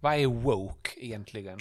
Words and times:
Vad 0.00 0.14
är 0.14 0.26
woke 0.26 0.90
egentligen? 0.96 1.58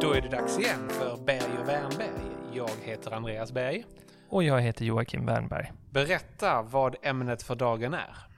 Då 0.00 0.12
är 0.12 0.20
det 0.20 0.28
dags 0.28 0.58
igen 0.58 0.88
för 0.88 1.24
Berg 1.26 1.58
och 1.62 1.68
Wernberg. 1.68 2.08
Jag 2.52 2.70
heter 2.82 3.10
Andreas 3.10 3.52
Berg. 3.52 3.84
Och 4.28 4.44
jag 4.44 4.60
heter 4.60 4.84
Joakim 4.84 5.26
Wernberg. 5.26 5.72
Berätta 5.90 6.62
vad 6.62 6.96
ämnet 7.02 7.42
för 7.42 7.54
dagen 7.54 7.94
är. 7.94 8.29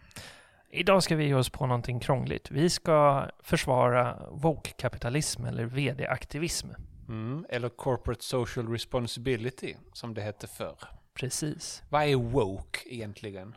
Idag 0.74 1.02
ska 1.02 1.16
vi 1.16 1.24
ge 1.24 1.34
oss 1.34 1.50
på 1.50 1.66
någonting 1.66 2.00
krångligt. 2.00 2.50
Vi 2.50 2.70
ska 2.70 3.26
försvara 3.40 4.16
woke-kapitalism 4.30 5.44
eller 5.44 5.64
vd-aktivism. 5.64 6.68
Mm, 7.08 7.46
eller 7.48 7.68
Corporate 7.68 8.24
Social 8.24 8.68
Responsibility, 8.68 9.74
som 9.92 10.14
det 10.14 10.22
hette 10.22 10.46
förr. 10.46 10.76
Precis. 11.14 11.82
Vad 11.88 12.02
är 12.02 12.16
woke 12.16 12.78
egentligen? 12.84 13.56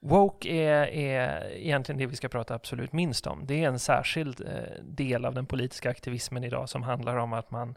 Woke 0.00 0.48
är, 0.48 0.86
är 0.86 1.50
egentligen 1.50 1.98
det 1.98 2.06
vi 2.06 2.16
ska 2.16 2.28
prata 2.28 2.54
absolut 2.54 2.92
minst 2.92 3.26
om. 3.26 3.46
Det 3.46 3.64
är 3.64 3.68
en 3.68 3.78
särskild 3.78 4.40
eh, 4.40 4.82
del 4.82 5.24
av 5.24 5.34
den 5.34 5.46
politiska 5.46 5.90
aktivismen 5.90 6.44
idag 6.44 6.68
som 6.68 6.82
handlar 6.82 7.16
om 7.16 7.32
att 7.32 7.50
man 7.50 7.74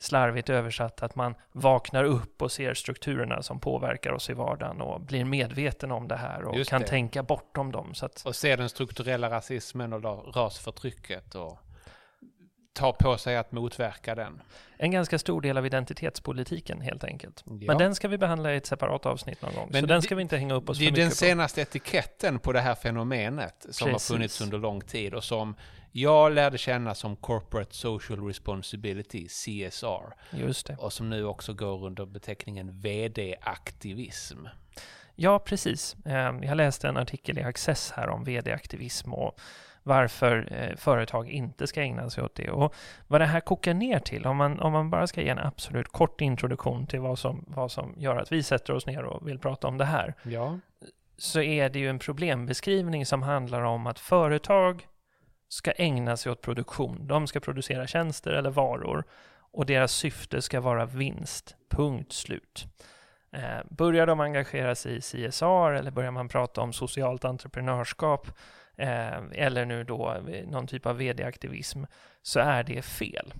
slarvigt 0.00 0.50
översatt 0.50 1.02
att 1.02 1.14
man 1.14 1.34
vaknar 1.52 2.04
upp 2.04 2.42
och 2.42 2.52
ser 2.52 2.74
strukturerna 2.74 3.42
som 3.42 3.60
påverkar 3.60 4.12
oss 4.12 4.30
i 4.30 4.32
vardagen 4.32 4.80
och 4.80 5.00
blir 5.00 5.24
medveten 5.24 5.92
om 5.92 6.08
det 6.08 6.16
här 6.16 6.42
och 6.44 6.56
Just 6.58 6.70
kan 6.70 6.80
det. 6.80 6.86
tänka 6.88 7.22
bortom 7.22 7.72
dem. 7.72 7.94
Så 7.94 8.06
att, 8.06 8.22
Och 8.26 8.36
se 8.36 8.56
den 8.56 8.68
strukturella 8.68 9.30
rasismen 9.30 9.92
och 9.92 10.36
rasförtrycket 10.36 11.34
och 11.34 11.58
ta 12.74 12.92
på 12.92 13.16
sig 13.18 13.36
att 13.36 13.52
motverka 13.52 14.14
den. 14.14 14.42
en 14.76 14.90
ganska 14.90 15.18
stor 15.18 15.40
del 15.40 15.58
av 15.58 15.66
identitetspolitiken 15.66 16.80
helt 16.80 17.04
enkelt. 17.04 17.42
Ja. 17.46 17.52
Men 17.52 17.78
den 17.78 17.94
ska 17.94 18.08
vi 18.08 18.18
behandla 18.18 18.52
i 18.54 18.56
ett 18.56 18.66
separat 18.66 19.06
avsnitt 19.06 19.42
någon 19.42 19.54
gång. 19.54 19.68
Men 19.72 19.80
så 19.80 19.86
den 19.86 19.96
det- 19.98 20.02
ska 20.02 20.14
vi 20.14 20.22
inte 20.22 20.36
hänga 20.36 20.54
upp 20.54 20.68
oss 20.70 20.78
Det 20.78 20.84
för 20.84 20.88
är 20.88 20.90
mycket 20.90 21.02
den 21.04 21.10
på. 21.10 21.14
senaste 21.16 21.60
etiketten 21.62 22.38
på 22.38 22.52
det 22.52 22.60
här 22.60 22.74
fenomenet 22.74 23.66
som 23.70 23.88
Precis. 23.88 24.08
har 24.10 24.14
funnits 24.16 24.40
under 24.40 24.58
lång 24.58 24.80
tid 24.80 25.14
och 25.14 25.24
som 25.24 25.54
jag 25.92 26.32
lärde 26.32 26.58
känna 26.58 26.94
som 26.94 27.16
Corporate 27.16 27.74
Social 27.74 28.26
Responsibility, 28.26 29.28
CSR, 29.28 30.14
Just 30.30 30.66
det. 30.66 30.76
och 30.78 30.92
som 30.92 31.10
nu 31.10 31.24
också 31.24 31.54
går 31.54 31.84
under 31.86 32.06
beteckningen 32.06 32.80
VD-aktivism. 32.80 34.46
Ja, 35.14 35.38
precis. 35.38 35.96
Eh, 36.06 36.12
Jag 36.42 36.56
läste 36.56 36.88
en 36.88 36.96
artikel 36.96 37.38
i 37.38 37.42
Access 37.42 37.90
här 37.96 38.08
om 38.08 38.24
vd-aktivism 38.24 39.12
och 39.14 39.40
varför 39.82 40.48
eh, 40.52 40.76
företag 40.76 41.30
inte 41.30 41.66
ska 41.66 41.82
ägna 41.82 42.10
sig 42.10 42.24
åt 42.24 42.34
det. 42.34 42.50
Och 42.50 42.74
vad 43.08 43.20
det 43.20 43.26
här 43.26 43.40
kokar 43.40 43.74
ner 43.74 43.98
till, 43.98 44.26
om 44.26 44.36
man, 44.36 44.60
om 44.60 44.72
man 44.72 44.90
bara 44.90 45.06
ska 45.06 45.22
ge 45.22 45.28
en 45.28 45.38
absolut 45.38 45.88
kort 45.88 46.20
introduktion 46.20 46.86
till 46.86 47.00
vad 47.00 47.18
som, 47.18 47.44
vad 47.48 47.72
som 47.72 47.94
gör 47.96 48.16
att 48.16 48.32
vi 48.32 48.42
sätter 48.42 48.72
oss 48.74 48.86
ner 48.86 49.02
och 49.04 49.28
vill 49.28 49.38
prata 49.38 49.68
om 49.68 49.78
det 49.78 49.84
här, 49.84 50.14
Ja. 50.22 50.58
så 51.16 51.40
är 51.42 51.70
det 51.70 51.78
ju 51.78 51.88
en 51.88 51.98
problembeskrivning 51.98 53.06
som 53.06 53.22
handlar 53.22 53.62
om 53.62 53.86
att 53.86 53.98
företag 53.98 54.86
ska 55.52 55.70
ägna 55.70 56.16
sig 56.16 56.32
åt 56.32 56.40
produktion. 56.40 57.06
De 57.06 57.26
ska 57.26 57.40
producera 57.40 57.86
tjänster 57.86 58.30
eller 58.30 58.50
varor 58.50 59.04
och 59.52 59.66
deras 59.66 59.92
syfte 59.92 60.42
ska 60.42 60.60
vara 60.60 60.86
vinst. 60.86 61.56
Punkt 61.70 62.12
slut. 62.12 62.66
Eh, 63.32 63.60
börjar 63.70 64.06
de 64.06 64.20
engagera 64.20 64.74
sig 64.74 64.96
i 64.96 65.00
CSR 65.00 65.72
eller 65.72 65.90
börjar 65.90 66.10
man 66.10 66.28
prata 66.28 66.60
om 66.60 66.72
socialt 66.72 67.24
entreprenörskap 67.24 68.28
eh, 68.76 69.18
eller 69.32 69.64
nu 69.64 69.84
då 69.84 70.16
någon 70.46 70.66
typ 70.66 70.86
av 70.86 70.96
vd-aktivism 70.96 71.84
så 72.22 72.40
är 72.40 72.62
det 72.62 72.82
fel. 72.82 73.34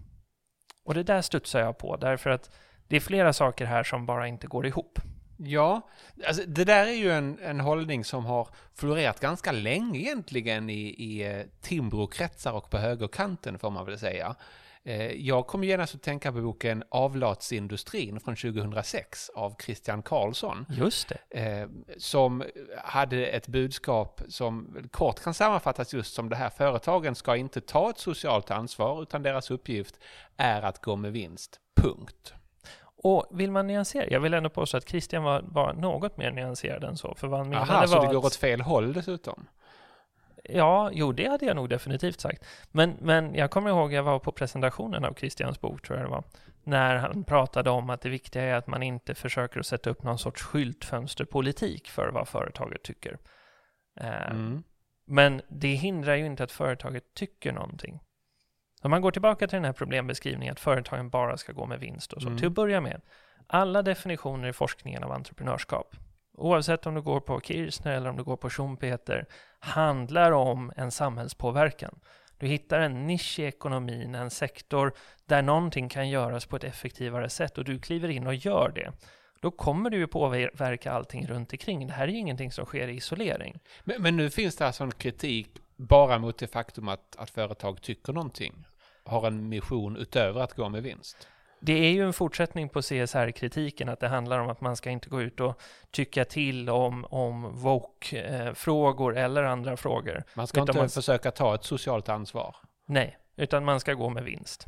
Och 0.84 0.94
det 0.94 1.02
där 1.02 1.22
studsar 1.22 1.60
jag 1.60 1.78
på 1.78 1.96
därför 1.96 2.30
att 2.30 2.50
det 2.88 2.96
är 2.96 3.00
flera 3.00 3.32
saker 3.32 3.64
här 3.66 3.82
som 3.82 4.06
bara 4.06 4.26
inte 4.26 4.46
går 4.46 4.66
ihop. 4.66 4.98
Ja, 5.44 5.88
alltså 6.26 6.42
det 6.46 6.64
där 6.64 6.86
är 6.86 6.92
ju 6.92 7.10
en, 7.10 7.38
en 7.42 7.60
hållning 7.60 8.04
som 8.04 8.24
har 8.26 8.48
florerat 8.74 9.20
ganska 9.20 9.52
länge 9.52 9.98
egentligen 9.98 10.70
i, 10.70 10.80
i 10.98 11.22
eh, 11.22 11.46
Timbro-kretsar 11.60 12.52
och 12.52 12.70
på 12.70 12.78
högerkanten 12.78 13.58
får 13.58 13.70
man 13.70 13.86
väl 13.86 13.98
säga. 13.98 14.34
Eh, 14.84 15.06
Jag 15.12 15.46
kom 15.46 15.64
genast 15.64 15.94
att 15.94 16.02
tänka 16.02 16.32
på 16.32 16.40
boken 16.40 16.84
Avlatsindustrin 16.88 18.20
från 18.20 18.36
2006 18.36 19.30
av 19.34 19.56
Christian 19.64 20.02
Karlsson. 20.02 20.66
Just 20.68 21.12
det. 21.30 21.40
eh, 21.40 21.68
som 21.98 22.44
hade 22.84 23.26
ett 23.26 23.48
budskap 23.48 24.22
som 24.28 24.76
kort 24.90 25.20
kan 25.20 25.34
sammanfattas 25.34 25.94
just 25.94 26.14
som 26.14 26.28
det 26.28 26.36
här. 26.36 26.50
Företagen 26.50 27.14
ska 27.14 27.36
inte 27.36 27.60
ta 27.60 27.90
ett 27.90 27.98
socialt 27.98 28.50
ansvar 28.50 29.02
utan 29.02 29.22
deras 29.22 29.50
uppgift 29.50 29.98
är 30.36 30.62
att 30.62 30.82
gå 30.82 30.96
med 30.96 31.12
vinst. 31.12 31.60
Punkt. 31.76 32.34
Och 33.02 33.26
vill 33.30 33.50
man 33.50 33.66
nyansera? 33.66 34.06
Jag 34.10 34.20
vill 34.20 34.34
ändå 34.34 34.50
påstå 34.50 34.76
att 34.76 34.88
Christian 34.88 35.22
var, 35.22 35.42
var 35.42 35.72
något 35.72 36.16
mer 36.16 36.30
nyanserad 36.30 36.84
än 36.84 36.96
så. 36.96 37.14
För 37.14 37.28
vad 37.28 37.38
han 37.38 37.48
menade 37.48 37.72
Aha, 37.72 37.86
så 37.86 37.96
var 37.96 38.06
det 38.06 38.12
går 38.12 38.18
att, 38.18 38.24
åt 38.24 38.36
fel 38.36 38.60
håll 38.60 38.92
dessutom? 38.92 39.46
Ja, 40.44 40.90
jo 40.92 41.12
det 41.12 41.28
hade 41.28 41.46
jag 41.46 41.56
nog 41.56 41.68
definitivt 41.68 42.20
sagt. 42.20 42.44
Men, 42.70 42.96
men 43.00 43.34
jag 43.34 43.50
kommer 43.50 43.70
ihåg, 43.70 43.92
jag 43.92 44.02
var 44.02 44.18
på 44.18 44.32
presentationen 44.32 45.04
av 45.04 45.14
Christians 45.14 45.60
bok, 45.60 45.82
tror 45.82 45.98
jag 45.98 46.06
det 46.06 46.10
var, 46.10 46.24
när 46.64 46.96
han 46.96 47.24
pratade 47.24 47.70
om 47.70 47.90
att 47.90 48.00
det 48.00 48.08
viktiga 48.08 48.42
är 48.42 48.54
att 48.54 48.66
man 48.66 48.82
inte 48.82 49.14
försöker 49.14 49.60
att 49.60 49.66
sätta 49.66 49.90
upp 49.90 50.02
någon 50.02 50.18
sorts 50.18 50.42
skyltfönsterpolitik 50.42 51.88
för 51.88 52.08
vad 52.08 52.28
företaget 52.28 52.82
tycker. 52.82 53.18
Eh, 54.00 54.30
Mm. 54.30 54.62
Men 55.04 55.42
det 55.48 55.68
hindrar 55.68 56.14
ju 56.14 56.26
inte 56.26 56.44
att 56.44 56.52
företaget 56.52 57.14
tycker 57.14 57.52
någonting. 57.52 58.00
Om 58.82 58.90
man 58.90 59.02
går 59.02 59.10
tillbaka 59.10 59.46
till 59.46 59.56
den 59.56 59.64
här 59.64 59.72
problembeskrivningen 59.72 60.52
att 60.52 60.60
företagen 60.60 61.10
bara 61.10 61.36
ska 61.36 61.52
gå 61.52 61.66
med 61.66 61.80
vinst 61.80 62.12
och 62.12 62.22
så. 62.22 62.28
Mm. 62.28 62.38
Till 62.38 62.46
att 62.46 62.52
börja 62.52 62.80
med, 62.80 63.00
alla 63.46 63.82
definitioner 63.82 64.48
i 64.48 64.52
forskningen 64.52 65.04
av 65.04 65.12
entreprenörskap, 65.12 65.96
oavsett 66.34 66.86
om 66.86 66.94
du 66.94 67.02
går 67.02 67.20
på 67.20 67.40
Kirchner 67.40 67.92
eller 67.92 68.10
om 68.10 68.16
du 68.16 68.24
går 68.24 68.36
på 68.36 68.50
Schumpeter, 68.50 69.26
handlar 69.58 70.32
om 70.32 70.72
en 70.76 70.90
samhällspåverkan. 70.90 71.98
Du 72.38 72.46
hittar 72.46 72.80
en 72.80 73.06
nisch 73.06 73.38
i 73.38 73.42
ekonomin, 73.42 74.14
en 74.14 74.30
sektor 74.30 74.92
där 75.26 75.42
någonting 75.42 75.88
kan 75.88 76.08
göras 76.08 76.46
på 76.46 76.56
ett 76.56 76.64
effektivare 76.64 77.28
sätt 77.28 77.58
och 77.58 77.64
du 77.64 77.78
kliver 77.78 78.08
in 78.08 78.26
och 78.26 78.34
gör 78.34 78.72
det. 78.74 78.92
Då 79.40 79.50
kommer 79.50 79.90
du 79.90 79.96
ju 79.96 80.06
påverka 80.06 80.92
allting 80.92 81.26
runt 81.26 81.52
omkring. 81.52 81.86
Det 81.86 81.92
här 81.92 82.08
är 82.08 82.12
ju 82.12 82.18
ingenting 82.18 82.52
som 82.52 82.64
sker 82.64 82.88
i 82.88 82.96
isolering. 82.96 83.58
Men, 83.84 84.02
men 84.02 84.16
nu 84.16 84.30
finns 84.30 84.56
det 84.56 84.66
alltså 84.66 84.84
en 84.84 84.92
kritik 84.92 85.48
bara 85.76 86.18
mot 86.18 86.38
det 86.38 86.46
faktum 86.46 86.88
att, 86.88 87.16
att 87.16 87.30
företag 87.30 87.82
tycker 87.82 88.12
någonting. 88.12 88.64
Har 89.04 89.26
en 89.26 89.48
mission 89.48 89.96
utöver 89.96 90.40
att 90.40 90.52
gå 90.54 90.68
med 90.68 90.82
vinst. 90.82 91.28
Det 91.60 91.72
är 91.72 91.90
ju 91.92 92.06
en 92.06 92.12
fortsättning 92.12 92.68
på 92.68 92.80
CSR-kritiken, 92.82 93.88
att 93.88 94.00
det 94.00 94.08
handlar 94.08 94.38
om 94.38 94.48
att 94.48 94.60
man 94.60 94.76
ska 94.76 94.90
inte 94.90 95.08
gå 95.08 95.22
ut 95.22 95.40
och 95.40 95.60
tycka 95.90 96.24
till 96.24 96.70
om, 96.70 97.04
om 97.04 97.56
woke-frågor 97.62 99.16
eller 99.16 99.42
andra 99.42 99.76
frågor. 99.76 100.24
Man 100.34 100.46
ska 100.46 100.60
inte 100.60 100.76
man- 100.78 100.88
försöka 100.88 101.30
ta 101.30 101.54
ett 101.54 101.64
socialt 101.64 102.08
ansvar. 102.08 102.56
Nej, 102.86 103.18
utan 103.36 103.64
man 103.64 103.80
ska 103.80 103.94
gå 103.94 104.08
med 104.08 104.24
vinst. 104.24 104.66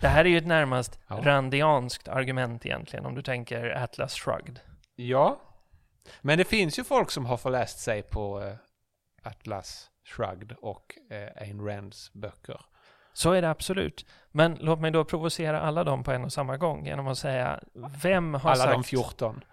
Det 0.00 0.08
här 0.08 0.24
är 0.24 0.28
ju 0.28 0.38
ett 0.38 0.46
närmast 0.46 1.00
Ja. 1.08 1.20
randianskt 1.22 2.08
argument 2.08 2.66
egentligen, 2.66 3.06
om 3.06 3.14
du 3.14 3.22
tänker 3.22 3.70
Atlas 3.82 4.14
Shrugged. 4.14 4.60
Ja, 4.96 5.40
men 6.20 6.38
det 6.38 6.44
finns 6.44 6.78
ju 6.78 6.84
folk 6.84 7.10
som 7.10 7.26
har 7.26 7.36
förläst 7.36 7.78
sig 7.78 8.02
på 8.02 8.42
eh, 8.42 8.54
Atlas 9.22 9.90
Shrugged 10.04 10.52
och 10.52 10.94
eh, 11.10 11.42
Ayn 11.42 11.60
Rands 11.66 12.12
böcker. 12.12 12.60
Så 13.16 13.32
är 13.32 13.42
det 13.42 13.50
absolut. 13.50 14.06
Men 14.30 14.58
låt 14.60 14.80
mig 14.80 14.90
då 14.90 15.04
provocera 15.04 15.60
alla 15.60 15.84
dem 15.84 16.04
på 16.04 16.12
en 16.12 16.24
och 16.24 16.32
samma 16.32 16.56
gång 16.56 16.86
genom 16.86 17.08
att 17.08 17.18
säga, 17.18 17.60
vem 18.02 18.34
har 18.34 18.50
Alla 18.50 18.64
sagt... 18.64 18.72
de 18.72 18.84
14. 18.84 19.44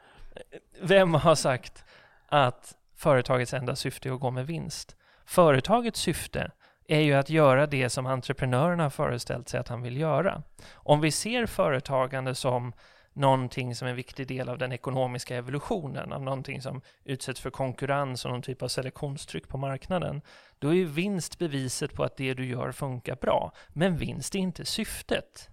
Vem 0.81 1.13
har 1.13 1.35
sagt 1.35 1.84
att 2.28 2.75
företagets 2.96 3.53
enda 3.53 3.75
syfte 3.75 4.09
är 4.09 4.13
att 4.13 4.19
gå 4.19 4.31
med 4.31 4.47
vinst? 4.47 4.96
Företagets 5.25 6.00
syfte 6.00 6.51
är 6.88 7.00
ju 7.00 7.13
att 7.13 7.29
göra 7.29 7.68
det 7.68 7.90
som 7.90 8.06
entreprenörerna 8.06 8.84
har 8.84 8.90
föreställt 8.90 9.50
sig 9.50 9.59
att 9.59 9.68
han 9.68 9.81
vill 9.81 9.97
göra. 9.97 10.44
Om 10.74 11.01
vi 11.01 11.12
ser 11.12 11.45
företagande 11.45 12.36
som 12.36 12.74
någonting 13.13 13.75
som 13.75 13.86
är 13.86 13.89
en 13.89 13.95
viktig 13.95 14.27
del 14.27 14.50
av 14.50 14.57
den 14.57 14.71
ekonomiska 14.71 15.36
evolutionen, 15.36 16.13
av 16.13 16.24
någonting 16.24 16.62
som 16.62 16.81
utsätts 17.04 17.39
för 17.39 17.50
konkurrens 17.50 18.25
och 18.25 18.31
någon 18.31 18.42
typ 18.42 18.62
av 18.62 18.68
selektionstryck 18.68 19.48
på 19.48 19.57
marknaden, 19.57 20.21
då 20.60 20.69
är 20.69 20.74
ju 20.74 20.86
vinst 20.86 21.39
beviset 21.39 21.94
på 21.94 22.04
att 22.04 22.18
det 22.18 22.33
du 22.33 22.45
gör 22.45 22.71
funkar 22.71 23.15
bra. 23.15 23.51
Men 23.69 23.98
vinst 23.98 24.36
är 24.36 24.39
inte 24.39 24.65
syftet. 24.65 25.50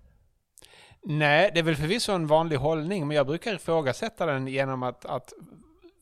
Nej, 1.02 1.50
det 1.54 1.60
är 1.60 1.64
väl 1.64 1.76
förvisso 1.76 2.12
en 2.12 2.26
vanlig 2.26 2.56
hållning, 2.56 3.08
men 3.08 3.16
jag 3.16 3.26
brukar 3.26 3.54
ifrågasätta 3.54 4.26
den 4.26 4.46
genom 4.46 4.82
att, 4.82 5.04
att 5.04 5.32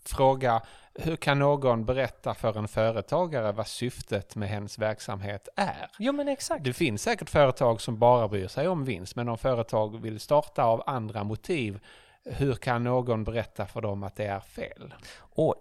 fråga 0.09 0.63
hur 0.95 1.17
kan 1.17 1.39
någon 1.39 1.85
berätta 1.85 2.35
för 2.35 2.59
en 2.59 2.69
företagare 2.69 3.53
vad 3.53 3.67
syftet 3.67 4.37
med 4.37 4.49
hens 4.49 4.79
verksamhet 4.79 5.49
är? 5.57 5.91
Jo 5.99 6.13
men 6.13 6.29
exakt. 6.29 6.65
Det 6.65 6.73
finns 6.73 7.03
säkert 7.03 7.31
företag 7.31 7.81
som 7.81 7.99
bara 7.99 8.29
bryr 8.29 8.49
sig 8.49 8.69
om 8.69 8.85
vinst, 8.85 9.17
men 9.17 9.29
om 9.29 9.39
företag 9.39 10.01
vill 10.03 10.21
starta 10.21 10.65
av 10.65 10.83
andra 10.87 11.25
motiv, 11.25 11.81
hur 12.25 12.55
kan 12.55 12.85
någon 12.85 13.25
berätta 13.25 13.67
för 13.67 13.81
dem 13.81 14.03
att 14.03 14.17
det 14.17 14.27
är 14.27 14.41
fel? 14.41 14.95
Och 15.19 15.55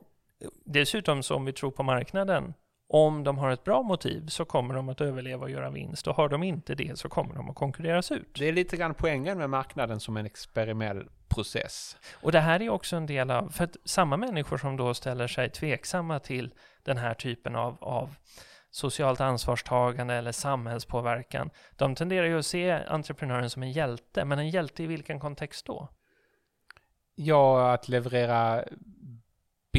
dessutom 0.65 1.23
så 1.23 1.35
om 1.35 1.45
vi 1.45 1.53
tror 1.53 1.71
på 1.71 1.83
marknaden 1.83 2.53
om 2.89 3.23
de 3.23 3.37
har 3.37 3.51
ett 3.51 3.63
bra 3.63 3.81
motiv 3.81 4.27
så 4.27 4.45
kommer 4.45 4.73
de 4.73 4.89
att 4.89 5.01
överleva 5.01 5.43
och 5.43 5.49
göra 5.49 5.69
vinst 5.69 6.07
och 6.07 6.15
har 6.15 6.29
de 6.29 6.43
inte 6.43 6.75
det 6.75 6.99
så 6.99 7.09
kommer 7.09 7.35
de 7.35 7.49
att 7.49 7.55
konkurreras 7.55 8.11
ut. 8.11 8.35
Det 8.39 8.47
är 8.47 8.53
lite 8.53 8.77
grann 8.77 8.93
poängen 8.93 9.37
med 9.37 9.49
marknaden 9.49 9.99
som 9.99 10.17
en 10.17 10.25
experimentell 10.25 11.09
process. 11.27 11.97
Och 12.21 12.31
det 12.31 12.39
här 12.39 12.61
är 12.61 12.69
också 12.69 12.95
en 12.95 13.05
del 13.05 13.31
av, 13.31 13.49
för 13.49 13.63
att 13.63 13.77
samma 13.85 14.17
människor 14.17 14.57
som 14.57 14.77
då 14.77 14.93
ställer 14.93 15.27
sig 15.27 15.49
tveksamma 15.49 16.19
till 16.19 16.53
den 16.83 16.97
här 16.97 17.13
typen 17.13 17.55
av, 17.55 17.77
av 17.81 18.15
socialt 18.71 19.21
ansvarstagande 19.21 20.13
eller 20.13 20.31
samhällspåverkan, 20.31 21.49
de 21.75 21.95
tenderar 21.95 22.27
ju 22.27 22.39
att 22.39 22.45
se 22.45 22.71
entreprenören 22.71 23.49
som 23.49 23.63
en 23.63 23.71
hjälte, 23.71 24.25
men 24.25 24.39
en 24.39 24.49
hjälte 24.49 24.83
i 24.83 24.87
vilken 24.87 25.19
kontext 25.19 25.65
då? 25.65 25.89
Ja, 27.15 27.73
att 27.73 27.87
leverera 27.87 28.63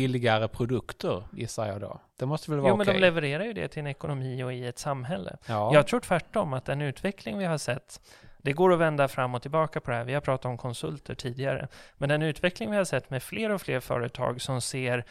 billigare 0.01 0.49
produkter 0.49 1.23
gissar 1.33 1.67
jag 1.67 1.81
då. 1.81 2.01
Det 2.19 2.27
måste 2.27 2.51
väl 2.51 2.61
vara 2.61 2.71
Jo, 2.71 2.77
men 2.77 2.85
okej? 2.85 2.95
de 2.95 3.01
levererar 3.01 3.45
ju 3.45 3.53
det 3.53 3.69
till 3.69 3.81
en 3.81 3.87
ekonomi 3.87 4.43
och 4.43 4.53
i 4.53 4.67
ett 4.67 4.79
samhälle. 4.79 5.37
ja. 5.47 5.75
Jag 5.75 5.87
tror 5.87 6.01
tvärtom 6.01 6.53
att 6.53 6.65
den 6.65 6.81
utveckling 6.81 7.39
vi 7.39 7.45
har 7.45 7.59
sett, 7.59 8.01
det 8.39 8.53
går 8.53 8.73
att 8.73 8.79
vända 8.79 9.09
fram 9.09 9.35
och 9.35 9.43
tillbaka 9.43 9.81
på 9.81 9.91
det 9.91 9.97
här. 9.97 10.05
Vi 10.05 10.15
har 10.15 10.21
pratat 10.21 10.45
om 10.45 10.59
konsulter 10.59 11.15
tidigare. 11.15 11.69
Men 11.95 12.09
den 12.09 12.23
utveckling 12.23 12.71
vi 12.71 12.77
har 12.77 12.85
sett 12.85 13.11
med 13.11 13.23
fler 13.23 13.51
och 13.51 13.61
fler 13.63 13.81
företag 13.81 14.41
som 14.41 14.61
ser 14.61 15.05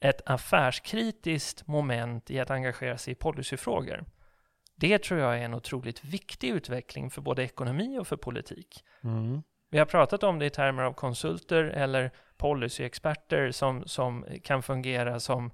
ett 0.00 0.30
affärskritiskt 0.30 1.66
moment 1.66 2.30
i 2.30 2.40
att 2.40 2.50
engagera 2.50 2.98
sig 2.98 3.12
i 3.12 3.14
policyfrågor. 3.14 4.04
Det 4.76 5.02
tror 5.02 5.20
jag 5.20 5.38
är 5.38 5.42
en 5.42 5.54
otroligt 5.54 6.04
viktig 6.04 6.48
utveckling 6.48 7.10
för 7.10 7.20
både 7.22 7.42
ekonomi 7.42 7.98
och 7.98 8.06
för 8.06 8.16
politik. 8.16 8.84
Mm. 9.04 9.42
Vi 9.70 9.78
har 9.78 9.86
pratat 9.86 10.22
om 10.22 10.38
det 10.38 10.46
i 10.46 10.50
termer 10.50 10.82
av 10.82 10.92
konsulter 10.92 11.64
eller 11.64 12.10
policyexperter 12.36 13.50
som, 13.50 13.84
som 13.86 14.26
kan 14.42 14.62
fungera 14.62 15.20
som 15.20 15.50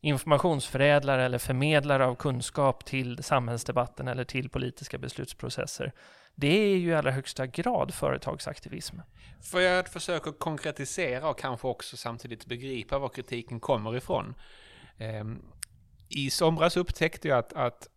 informationsförädlare 0.00 1.24
eller 1.24 1.38
förmedlare 1.38 2.06
av 2.06 2.14
kunskap 2.14 2.84
till 2.84 3.22
samhällsdebatten 3.24 4.08
eller 4.08 4.24
till 4.24 4.48
politiska 4.48 4.98
beslutsprocesser. 4.98 5.92
Det 6.34 6.48
är 6.48 6.76
ju 6.76 6.90
i 6.90 6.94
allra 6.94 7.10
högsta 7.10 7.46
grad 7.46 7.94
företagsaktivism. 7.94 8.96
För 9.42 9.60
jag 9.60 9.88
försöker 9.88 10.32
konkretisera 10.32 11.28
och 11.28 11.38
kanske 11.38 11.68
också 11.68 11.96
samtidigt 11.96 12.46
begripa 12.46 12.98
var 12.98 13.08
kritiken 13.08 13.60
kommer 13.60 13.96
ifrån. 13.96 14.34
Ehm, 14.98 15.42
I 16.08 16.30
somras 16.30 16.76
upptäckte 16.76 17.28
jag 17.28 17.38
att, 17.38 17.52
att 17.52 17.88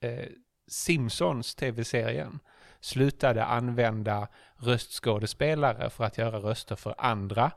eh, 0.00 0.26
Simpsons, 0.70 1.54
tv-serien, 1.54 2.40
slutade 2.80 3.44
använda 3.44 4.28
röstskådespelare 4.56 5.90
för 5.90 6.04
att 6.04 6.18
göra 6.18 6.38
röster 6.38 6.76
för 6.76 6.94
andra 6.98 7.52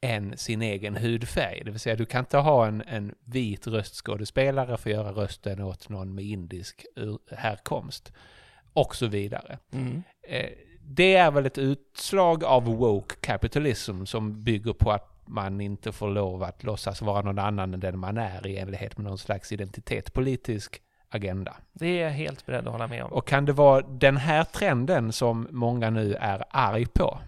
än 0.00 0.38
sin 0.38 0.62
egen 0.62 0.96
hudfärg. 0.96 1.62
Det 1.64 1.70
vill 1.70 1.80
säga, 1.80 1.96
du 1.96 2.06
kan 2.06 2.20
inte 2.20 2.38
ha 2.38 2.66
en, 2.66 2.82
en 2.82 3.14
vit 3.24 3.66
röstskådespelare 3.66 4.76
för 4.76 4.90
att 4.90 4.96
göra 4.96 5.12
rösten 5.12 5.62
åt 5.62 5.88
någon 5.88 6.14
med 6.14 6.24
indisk 6.24 6.86
härkomst. 7.30 8.12
Och 8.72 8.96
så 8.96 9.06
vidare. 9.06 9.58
Eh, 10.28 10.50
det 10.80 11.16
är 11.16 11.30
väl 11.30 11.46
ett 11.46 11.58
utslag 11.58 12.44
av 12.44 12.64
woke 12.64 13.14
capitalism 13.20 14.04
som 14.04 14.44
bygger 14.44 14.72
på 14.72 14.90
att 14.92 15.12
man 15.26 15.60
inte 15.60 15.92
får 15.92 16.10
lov 16.10 16.42
att 16.42 16.64
låtsas 16.64 17.02
vara 17.02 17.22
någon 17.22 17.38
annan 17.38 17.74
än 17.74 17.80
den 17.80 17.98
man 17.98 18.18
är 18.18 18.46
i 18.46 18.56
enlighet 18.56 18.98
med 18.98 19.06
någon 19.06 19.18
slags 19.18 19.52
identitetspolitisk 19.52 20.82
agenda. 21.16 21.56
Det 21.72 21.86
är 21.86 22.04
jag 22.04 22.10
helt 22.10 22.46
beredd 22.46 22.66
att 22.66 22.72
hålla 22.72 22.86
med 22.86 23.04
om. 23.04 23.12
Och 23.12 23.26
kan 23.26 23.44
det 23.44 23.52
vara 23.52 23.80
den 23.80 24.16
här 24.16 24.44
trenden 24.44 25.12
som 25.12 25.48
många 25.50 25.90
nu 25.90 26.14
är 26.14 26.44
arg 26.50 26.86
på? 26.86 27.18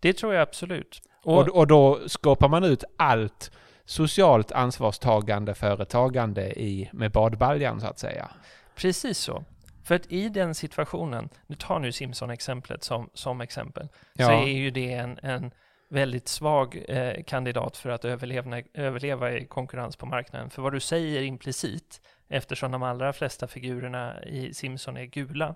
Det 0.00 0.12
tror 0.12 0.34
jag 0.34 0.42
absolut. 0.42 1.02
Och, 1.24 1.38
Och, 1.38 1.48
och 1.48 1.66
då 1.66 2.00
skapar 2.06 2.48
man 2.48 2.64
ut 2.64 2.84
allt 2.96 3.50
socialt 3.84 4.52
ansvarstagande 4.52 5.54
företagande 5.54 6.60
i, 6.60 6.90
med 6.92 7.10
badbaljan 7.10 7.80
så 7.80 7.86
att 7.86 7.98
säga. 7.98 8.30
precis 8.74 9.18
så. 9.18 9.44
För 9.84 9.94
att 9.94 10.12
i 10.12 10.28
den 10.28 10.54
situationen, 10.54 11.28
nu 11.46 11.56
tar 11.56 11.78
nu 11.78 11.92
Simpson-exemplet 11.92 12.84
som, 12.84 13.10
som 13.14 13.40
exempel, 13.40 13.88
så 14.16 14.30
är 14.30 14.46
ju 14.46 14.70
det 14.70 14.92
en, 14.92 15.18
en 15.22 15.50
väldigt 15.88 16.28
svag 16.28 16.84
eh, 16.88 17.22
kandidat 17.26 17.76
för 17.76 17.90
att 17.90 18.04
överleva, 18.04 18.62
överleva 18.74 19.32
i 19.32 19.46
konkurrens 19.46 19.96
på 19.96 20.06
marknaden. 20.06 20.50
För 20.50 20.62
vad 20.62 20.72
du 20.72 20.80
säger 20.80 21.22
implicit, 21.22 22.00
eftersom 22.32 22.70
de 22.70 22.82
allra 22.82 23.12
flesta 23.12 23.46
figurerna 23.46 24.22
i 24.24 24.54
Simpson 24.54 24.96
är 24.96 25.04
gula, 25.04 25.54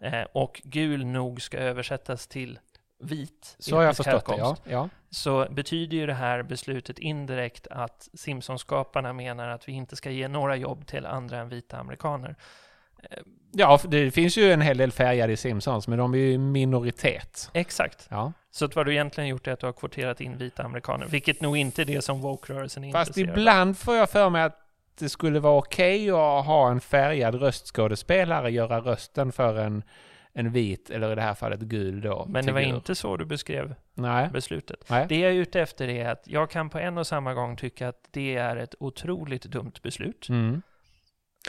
eh, 0.00 0.22
och 0.32 0.62
gul 0.64 1.06
nog 1.06 1.42
ska 1.42 1.58
översättas 1.58 2.26
till 2.26 2.58
vit, 3.02 3.56
så 3.58 3.76
har 3.76 3.82
jag 3.82 3.96
förstått 3.96 4.26
det, 4.26 4.36
ja. 4.36 4.56
ja. 4.64 4.88
så 5.10 5.46
betyder 5.50 5.96
ju 5.96 6.06
det 6.06 6.14
här 6.14 6.42
beslutet 6.42 6.98
indirekt 6.98 7.66
att 7.66 8.08
Simpsons-skaparna 8.14 9.12
menar 9.12 9.48
att 9.48 9.68
vi 9.68 9.72
inte 9.72 9.96
ska 9.96 10.10
ge 10.10 10.28
några 10.28 10.56
jobb 10.56 10.86
till 10.86 11.06
andra 11.06 11.38
än 11.38 11.48
vita 11.48 11.78
amerikaner. 11.78 12.36
Ja, 13.52 13.78
för 13.78 13.88
det 13.88 14.10
finns 14.10 14.36
ju 14.36 14.52
en 14.52 14.60
hel 14.60 14.76
del 14.76 14.92
färgade 14.92 15.32
i 15.32 15.36
Simpsons, 15.36 15.88
men 15.88 15.98
de 15.98 16.14
är 16.14 16.18
ju 16.18 16.38
minoritet. 16.38 17.50
Exakt. 17.52 18.06
Ja. 18.10 18.32
Så 18.50 18.64
att 18.64 18.76
vad 18.76 18.86
du 18.86 18.92
egentligen 18.92 19.28
gjort 19.28 19.46
är 19.46 19.52
att 19.52 19.60
du 19.60 19.66
har 19.66 19.72
kvoterat 19.72 20.20
in 20.20 20.36
vita 20.36 20.62
amerikaner, 20.62 21.06
vilket 21.06 21.40
nog 21.40 21.56
inte 21.56 21.82
är 21.82 21.86
det 21.86 22.02
som 22.02 22.20
woke-rörelsen 22.20 22.84
är 22.84 22.92
Fast 22.92 23.08
intresserad 23.08 23.38
ibland 23.38 23.78
får 23.78 23.96
jag 23.96 24.10
för 24.10 24.30
mig 24.30 24.42
att 24.42 24.59
det 25.00 25.08
skulle 25.08 25.40
vara 25.40 25.58
okej 25.58 26.10
att 26.10 26.46
ha 26.46 26.70
en 26.70 26.80
färgad 26.80 27.34
röstskådespelare 27.34 28.50
göra 28.50 28.80
rösten 28.80 29.32
för 29.32 29.58
en, 29.58 29.82
en 30.32 30.52
vit, 30.52 30.90
eller 30.90 31.12
i 31.12 31.14
det 31.14 31.22
här 31.22 31.34
fallet 31.34 31.60
gul 31.60 32.00
då. 32.00 32.26
Men 32.28 32.46
det 32.46 32.52
var 32.52 32.60
figur. 32.60 32.74
inte 32.74 32.94
så 32.94 33.16
du 33.16 33.24
beskrev 33.24 33.74
Nej. 33.94 34.28
beslutet. 34.32 34.84
Nej. 34.90 35.06
Det 35.08 35.18
jag 35.18 35.30
är 35.30 35.36
ute 35.36 35.60
efter 35.60 35.88
är 35.88 36.08
att 36.08 36.22
jag 36.24 36.50
kan 36.50 36.70
på 36.70 36.78
en 36.78 36.98
och 36.98 37.06
samma 37.06 37.34
gång 37.34 37.56
tycka 37.56 37.88
att 37.88 38.08
det 38.10 38.36
är 38.36 38.56
ett 38.56 38.74
otroligt 38.80 39.42
dumt 39.42 39.72
beslut. 39.82 40.28
Mm. 40.28 40.62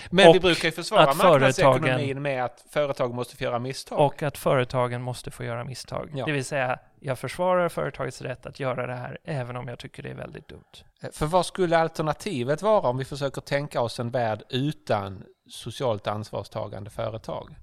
Men 0.09 0.27
Och 0.27 0.35
vi 0.35 0.39
brukar 0.39 0.67
ju 0.67 0.71
försvara 0.71 1.09
att 1.09 1.17
marknadsekonomin 1.17 2.21
med 2.21 2.45
att 2.45 2.65
företag 2.69 3.13
måste 3.13 3.37
få 3.37 3.43
göra 3.43 3.59
misstag. 3.59 3.99
Och 3.99 4.23
att 4.23 4.37
företagen 4.37 5.01
måste 5.01 5.31
få 5.31 5.43
göra 5.43 5.63
misstag. 5.63 6.11
Ja. 6.13 6.25
Det 6.25 6.31
vill 6.31 6.45
säga, 6.45 6.79
jag 6.99 7.19
försvarar 7.19 7.69
företagets 7.69 8.21
rätt 8.21 8.45
att 8.45 8.59
göra 8.59 8.87
det 8.87 8.95
här, 8.95 9.17
även 9.23 9.55
om 9.55 9.67
jag 9.67 9.79
tycker 9.79 10.03
det 10.03 10.09
är 10.09 10.15
väldigt 10.15 10.47
dumt. 10.47 11.11
För 11.11 11.25
vad 11.25 11.45
skulle 11.45 11.77
alternativet 11.77 12.61
vara 12.61 12.89
om 12.89 12.97
vi 12.97 13.05
försöker 13.05 13.41
tänka 13.41 13.81
oss 13.81 13.99
en 13.99 14.11
värld 14.11 14.43
utan 14.49 15.23
socialt 15.49 16.07
ansvarstagande 16.07 16.89
företag? 16.89 17.55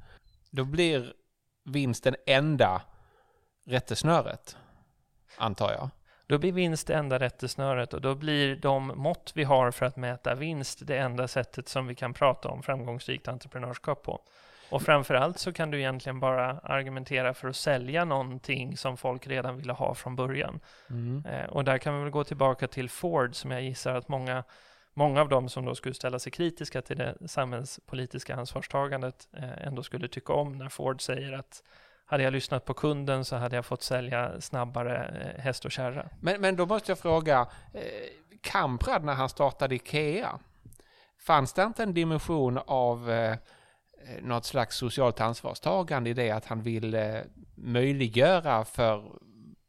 Då 0.51 0.65
blir 0.65 1.13
vinsten 1.65 2.17
enda 2.27 2.83
rättesnöret, 3.67 4.57
antar 5.37 5.73
jag. 5.73 5.91
Då 6.29 6.39
blir 6.39 6.53
vinst 6.53 6.87
det 6.87 6.95
enda 6.95 7.19
rättesnöret 7.19 7.95
och 7.95 8.01
då 8.01 8.15
blir 8.15 8.57
de 8.57 8.87
mått 8.87 9.33
vi 9.35 9.45
har 9.45 9.71
för 9.71 9.87
att 9.87 9.97
mäta 9.97 10.35
vinst 10.35 10.87
det 10.87 10.97
enda 10.97 11.29
sättet 11.29 11.69
som 11.69 11.87
vi 11.87 11.95
kan 11.95 12.15
prata 12.15 12.49
om 12.49 12.63
framgångsrikt 12.63 13.29
entreprenörskap 13.29 14.03
på. 14.03 14.21
Och 14.71 14.83
framförallt 14.83 15.39
så 15.39 15.53
kan 15.53 15.71
du 15.71 15.79
egentligen 15.79 16.21
bara 16.21 16.59
argumentera 16.59 17.35
för 17.35 17.49
att 17.49 17.57
sälja 17.57 18.05
någonting 18.05 18.77
som 18.77 18.97
folk 18.97 19.27
redan 19.27 19.57
ville 19.57 19.73
ha 19.73 19.95
från 19.95 20.17
början. 20.17 20.61
Mm. 20.91 21.25
Eh, 21.27 21.47
och 21.47 21.65
där 21.65 21.79
kan 21.79 21.97
vi 21.97 22.03
väl 22.03 22.11
gå 22.11 22.25
tillbaka 22.25 22.69
till 22.69 22.91
Ford 22.91 23.35
som 23.35 23.51
jag 23.51 23.63
gissar 23.63 23.95
att 23.95 24.09
många, 24.09 24.45
många 24.95 25.21
av 25.21 25.29
dem 25.29 25.49
som 25.49 25.65
då 25.65 25.75
skulle 25.75 25.95
ställa 25.95 26.19
sig 26.19 26.33
kritiska 26.33 26.83
till 26.83 26.99
det 26.99 27.15
samhällspolitiska 27.27 28.37
ansvarstagandet 28.37 29.29
eh, 29.37 29.67
ändå 29.67 29.83
skulle 29.83 30.09
tycka 30.09 30.33
om 30.33 30.59
när 30.59 30.69
Ford 30.69 31.03
säger 31.03 31.33
att 31.33 31.63
hade 32.11 32.23
jag 32.23 32.33
lyssnat 32.33 32.65
på 32.65 32.75
kunden 32.75 33.25
så 33.25 33.37
hade 33.37 33.57
jag 33.57 33.67
fått 33.67 33.83
sälja 33.83 34.41
snabbare 34.41 35.07
eh, 35.07 35.43
häst 35.43 35.65
och 35.65 35.73
kärra. 35.73 36.09
Men, 36.21 36.41
men 36.41 36.57
då 36.57 36.67
måste 36.67 36.91
jag 36.91 36.99
fråga, 36.99 37.47
eh, 37.75 37.83
Kamprad 38.41 39.05
när 39.05 39.15
han 39.15 39.29
startade 39.29 39.75
Ikea, 39.75 40.39
fanns 41.19 41.53
det 41.53 41.63
inte 41.63 41.83
en 41.83 41.95
dimension 41.95 42.59
av 42.67 43.11
eh, 43.11 43.33
eh 43.33 43.37
något 44.23 44.45
slags 44.45 44.77
socialt 44.77 45.21
ansvarstagande 45.21 46.11
i 46.11 46.15
det 46.15 46.31
att 46.31 46.47
han 46.47 46.63
ville 46.63 47.25
möjliggöra 47.55 48.65
för 48.65 49.13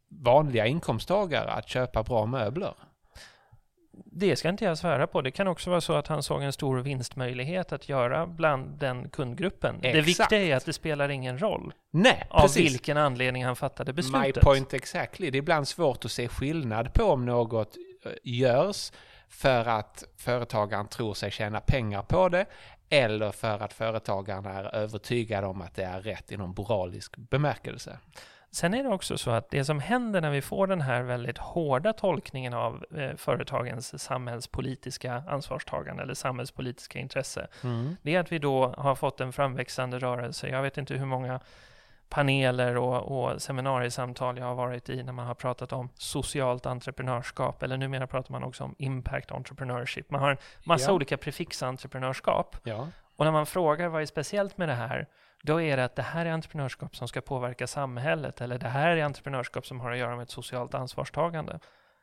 vanliga 0.10 0.66
inkomsttagare 0.66 1.52
att 1.52 1.70
köpa 1.70 2.04
bra 2.04 2.26
möbler? 2.26 2.74
Det 4.06 4.36
ska 4.36 4.50
inte 4.50 4.66
jag 4.66 4.78
svära 4.78 5.08
på. 5.08 5.22
Det 5.22 5.32
kan 5.32 5.48
också 5.48 5.70
vara 5.70 5.82
så 5.82 5.94
att 5.94 6.08
han 6.08 6.24
såg 6.24 6.44
en 6.44 6.54
stor 6.54 6.80
vinstmöjlighet 6.80 7.72
att 7.72 7.90
göra 7.90 8.28
bland 8.28 8.80
den 8.80 9.10
kundgruppen. 9.10 9.76
Det 9.82 9.88
Exakt. 9.90 10.08
viktiga 10.08 10.40
är 10.40 10.56
att 10.56 10.66
det 10.66 10.74
spelar 10.74 11.10
ingen 11.10 11.40
roll 11.40 11.74
Nej, 11.92 12.28
av 12.30 12.42
precis. 12.42 12.72
vilken 12.72 12.98
anledning 12.98 13.46
han 13.46 13.56
fattade 13.56 13.92
My 13.92 13.96
beslutet. 13.96 14.44
point 14.44 14.74
exactly. 14.74 15.30
Det 15.30 15.38
är 15.38 15.40
ibland 15.40 15.68
svårt 15.68 16.06
att 16.06 16.12
se 16.12 16.28
skillnad 16.28 16.94
på 16.94 17.04
om 17.04 17.26
något 17.26 17.76
eh, 18.06 18.12
görs 18.24 18.92
för 19.30 19.66
att 19.66 20.04
företagaren 20.18 20.88
tror 20.88 21.14
sig 21.14 21.32
tjäna 21.32 21.60
pengar 21.60 22.02
på 22.02 22.30
det 22.30 22.46
eller 22.90 23.32
för 23.32 23.60
att 23.60 23.74
företagaren 23.74 24.46
är 24.46 24.76
övertygad 24.76 25.44
om 25.44 25.62
att 25.62 25.76
det 25.76 25.84
är 25.84 26.02
rätt 26.02 26.32
i 26.32 26.38
någon 26.38 26.54
moralisk 26.58 27.18
bemärkelse. 27.18 27.98
Sen 28.52 28.74
är 28.74 28.84
det 28.84 28.90
också 28.90 29.18
så 29.18 29.32
att 29.32 29.50
det 29.50 29.66
som 29.66 29.80
händer 29.80 30.22
när 30.22 30.30
vi 30.32 30.42
får 30.42 30.68
den 30.68 30.82
här 30.82 31.02
väldigt 31.02 31.38
hårda 31.38 31.94
tolkningen 31.94 32.54
av 32.54 32.86
eh, 32.98 33.16
företagens 33.16 34.02
samhällspolitiska 34.04 35.24
ansvarstagande 35.28 36.04
eller 36.04 36.14
samhällspolitiska 36.14 37.00
intresse, 37.00 37.48
det 38.02 38.16
är 38.16 38.20
att 38.20 38.32
vi 38.32 38.40
då 38.40 38.74
har 38.78 38.96
fått 38.96 39.22
en 39.22 39.34
framväxande 39.34 40.00
rörelse. 40.00 40.50
Jag 40.50 40.62
vet 40.62 40.78
inte 40.78 40.94
hur 40.94 41.06
många 41.06 41.40
paneler 42.10 42.78
och, 42.78 43.24
och 43.32 43.42
seminariesamtal 43.42 44.38
jag 44.38 44.46
har 44.46 44.56
varit 44.56 44.90
i 44.90 45.04
när 45.04 45.14
man 45.14 45.28
har 45.28 45.36
pratat 45.36 45.74
om 45.74 45.90
socialt 45.96 46.66
entreprenörskap, 46.66 47.64
eller 47.64 47.78
numera 47.78 48.08
pratar 48.08 48.32
man 48.32 48.44
också 48.44 48.64
om 48.64 48.76
impact 48.78 49.32
entrepreneurship. 49.32 50.10
Man 50.12 50.22
har 50.22 50.32
en 50.32 50.38
massa 50.64 50.90
Ja. 50.92 50.96
olika 50.96 51.18
prefix 51.18 51.64
entreprenörskap. 51.64 52.58
Ja. 52.64 52.88
Och 53.20 53.26
när 53.26 53.32
man 53.32 53.46
frågar 53.46 53.90
vad 53.90 54.02
är 54.02 54.06
speciellt 54.06 54.58
med 54.58 54.70
det 54.70 54.74
här, 54.74 55.08
då 55.44 55.62
är 55.62 55.78
det 55.78 55.84
att 55.86 55.96
det 55.96 56.02
här 56.02 56.26
är 56.26 56.32
entreprenörskap 56.32 56.96
som 56.96 57.08
ska 57.08 57.22
påverka 57.22 57.68
samhället, 57.68 58.42
eller 58.42 58.58
det 58.58 58.68
här 58.68 58.98
är 58.98 59.04
entreprenörskap 59.04 59.66
som 59.66 59.80
har 59.80 59.92
att 59.92 59.98
göra 59.98 60.16
med 60.16 60.24
ett 60.24 60.30
socialt 60.30 60.74
ansvarstagande. 60.74 61.60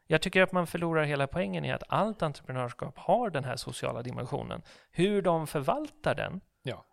Jag 0.06 0.22
tycker 0.22 0.42
att 0.42 0.52
man 0.52 0.66
förlorar 0.66 1.04
hela 1.04 1.26
poängen 1.26 1.64
i 1.64 1.72
att 1.72 1.82
allt 1.88 2.22
entreprenörskap 2.22 2.98
har 2.98 3.30
den 3.30 3.44
här 3.44 3.56
sociala 3.56 4.02
dimensionen. 4.02 4.62
Hur 4.90 5.22
de 5.22 5.46
förvaltar 5.46 6.14
den 6.14 6.40
Ja. 6.62 6.84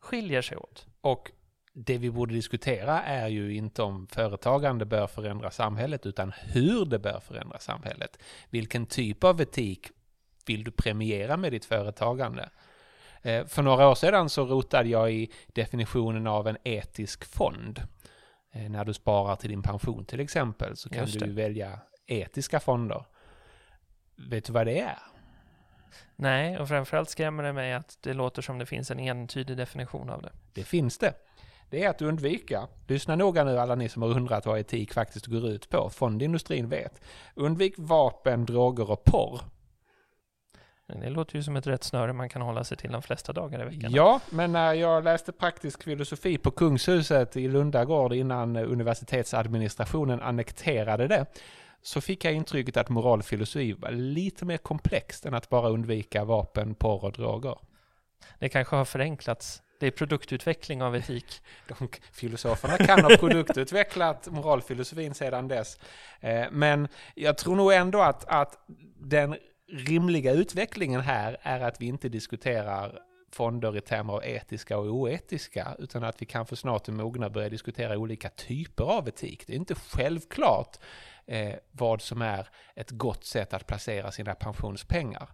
skiljer 0.00 0.42
sig 0.42 0.56
åt. 0.56 0.86
Och 1.00 1.30
det 1.72 1.98
vi 1.98 2.10
borde 2.10 2.34
diskutera 2.34 3.02
är 3.02 3.28
ju 3.28 3.54
inte 3.54 3.82
om 3.82 4.06
företagande 4.06 4.84
bör 4.84 5.06
förändra 5.06 5.50
samhället, 5.50 6.06
utan 6.06 6.32
hur 6.32 6.84
det 6.84 6.98
bör 6.98 7.20
förändra 7.20 7.58
samhället. 7.58 8.18
Vilken 8.50 8.86
typ 8.86 9.24
av 9.24 9.40
etik 9.40 9.88
vill 10.46 10.64
du 10.64 10.70
premiera 10.70 11.36
med 11.36 11.52
ditt 11.52 11.64
företagande? 11.64 12.48
Eh, 13.22 13.46
För 13.46 13.62
några 13.62 13.88
år 13.88 13.94
sedan 13.94 14.28
så 14.28 14.44
rotade 14.46 14.88
jag 14.88 15.12
i 15.12 15.30
definitionen 15.46 16.26
av 16.26 16.48
en 16.48 16.56
etisk 16.64 17.24
fond. 17.24 17.82
Eh, 18.52 18.70
När 18.70 18.84
du 18.84 18.94
sparar 18.94 19.36
till 19.36 19.50
din 19.50 19.62
pension 19.62 20.04
till 20.04 20.20
exempel 20.20 20.76
så 20.76 20.88
kan 20.88 21.06
du 21.06 21.32
välja 21.32 21.80
etiska 22.06 22.60
fonder. 22.60 23.04
Vet 24.30 24.44
du 24.44 24.52
vad 24.52 24.66
det 24.66 24.80
är? 24.80 24.98
Nej, 26.16 26.58
och 26.58 26.68
framförallt 26.68 27.08
skrämmer 27.10 27.42
det 27.42 27.52
mig 27.52 27.72
att 27.72 27.98
det 28.00 28.14
låter 28.14 28.42
som 28.42 28.58
det 28.58 28.66
finns 28.66 28.90
en 28.90 28.98
entydig 29.00 29.56
definition 29.56 30.10
av 30.10 30.22
det. 30.22 30.32
Det 30.52 30.64
finns 30.64 30.98
det. 30.98 31.14
Det 31.70 31.84
är 31.84 31.90
att 31.90 32.02
undvika, 32.02 32.68
lyssna 32.86 33.16
noga 33.16 33.44
nu 33.44 33.58
alla 33.58 33.74
ni 33.74 33.88
som 33.88 34.02
har 34.02 34.08
undrat 34.08 34.46
vad 34.46 34.58
etik 34.58 34.92
faktiskt 34.92 35.26
går 35.26 35.46
ut 35.48 35.68
på, 35.70 35.90
fondindustrin 35.90 36.68
vet. 36.68 37.00
Undvik 37.34 37.74
vapen, 37.78 38.46
droger 38.46 38.90
och 38.90 39.04
porr. 39.04 39.40
Det 40.94 41.10
låter 41.10 41.36
ju 41.36 41.42
som 41.42 41.56
ett 41.56 41.66
rätt 41.66 41.84
snöre 41.84 42.12
man 42.12 42.28
kan 42.28 42.42
hålla 42.42 42.64
sig 42.64 42.76
till 42.76 42.92
de 42.92 43.02
flesta 43.02 43.32
dagar 43.32 43.62
i 43.62 43.64
veckan. 43.76 43.92
Ja, 43.92 44.20
men 44.30 44.52
när 44.52 44.72
jag 44.72 45.04
läste 45.04 45.32
praktisk 45.32 45.82
filosofi 45.82 46.38
på 46.38 46.50
Kungshuset 46.50 47.36
i 47.36 47.48
Lundagård 47.48 48.12
innan 48.12 48.56
universitetsadministrationen 48.56 50.20
annekterade 50.20 51.08
det, 51.08 51.26
så 51.82 52.00
fick 52.00 52.24
jag 52.24 52.34
intrycket 52.34 52.76
att 52.76 52.88
moralfilosofi 52.88 53.72
var 53.72 53.90
lite 53.90 54.44
mer 54.44 54.56
komplext 54.56 55.26
än 55.26 55.34
att 55.34 55.48
bara 55.48 55.68
undvika 55.68 56.24
vapen, 56.24 56.74
porr 56.74 57.04
och 57.04 57.12
droger. 57.12 57.58
Det 58.38 58.48
kanske 58.48 58.76
har 58.76 58.84
förenklats. 58.84 59.62
Det 59.80 59.86
är 59.86 59.90
produktutveckling 59.90 60.82
av 60.82 60.96
etik. 60.96 61.42
De 61.68 61.88
filosoferna 62.12 62.78
kan 62.78 63.04
ha 63.04 63.16
produktutvecklat 63.16 64.28
moralfilosofin 64.30 65.14
sedan 65.14 65.48
dess. 65.48 65.78
Eh, 66.20 66.46
Men 66.50 66.88
jag 67.14 67.38
tror 67.38 67.56
nog 67.56 67.72
ändå 67.72 68.00
att, 68.00 68.24
att 68.24 68.58
den 69.00 69.36
rimliga 69.68 70.32
utvecklingen 70.32 71.00
här 71.00 71.36
är 71.42 71.60
att 71.60 71.80
vi 71.80 71.86
inte 71.86 72.08
diskuterar 72.08 73.02
fonder 73.30 73.76
i 73.76 73.80
termer 73.80 74.12
av 74.12 74.24
etiska 74.24 74.78
och 74.78 74.86
oetiska, 74.86 75.76
utan 75.78 76.04
att 76.04 76.22
vi 76.22 76.26
kanske 76.26 76.56
snart 76.56 76.88
är 76.88 76.92
mogna 76.92 77.26
att 77.26 77.32
börja 77.32 77.48
diskutera 77.48 77.98
olika 77.98 78.28
typer 78.28 78.84
av 78.84 79.08
etik. 79.08 79.46
Det 79.46 79.52
är 79.52 79.56
inte 79.56 79.74
självklart 79.74 80.76
eh, 81.26 81.54
vad 81.70 82.02
som 82.02 82.22
är 82.22 82.48
ett 82.74 82.90
gott 82.90 83.24
sätt 83.24 83.54
att 83.54 83.66
placera 83.66 84.10
sina 84.12 84.34
pensionspengar. 84.34 85.28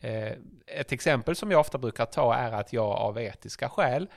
Eh, 0.00 0.32
ett 0.66 0.92
exempel 0.92 1.36
som 1.36 1.50
jag 1.50 1.60
ofta 1.60 1.78
brukar 1.78 2.04
ta 2.04 2.34
är 2.34 2.52
att 2.52 2.72
jag 2.72 2.90
av 2.90 3.18
etiska 3.18 3.68
skäl 3.68 4.08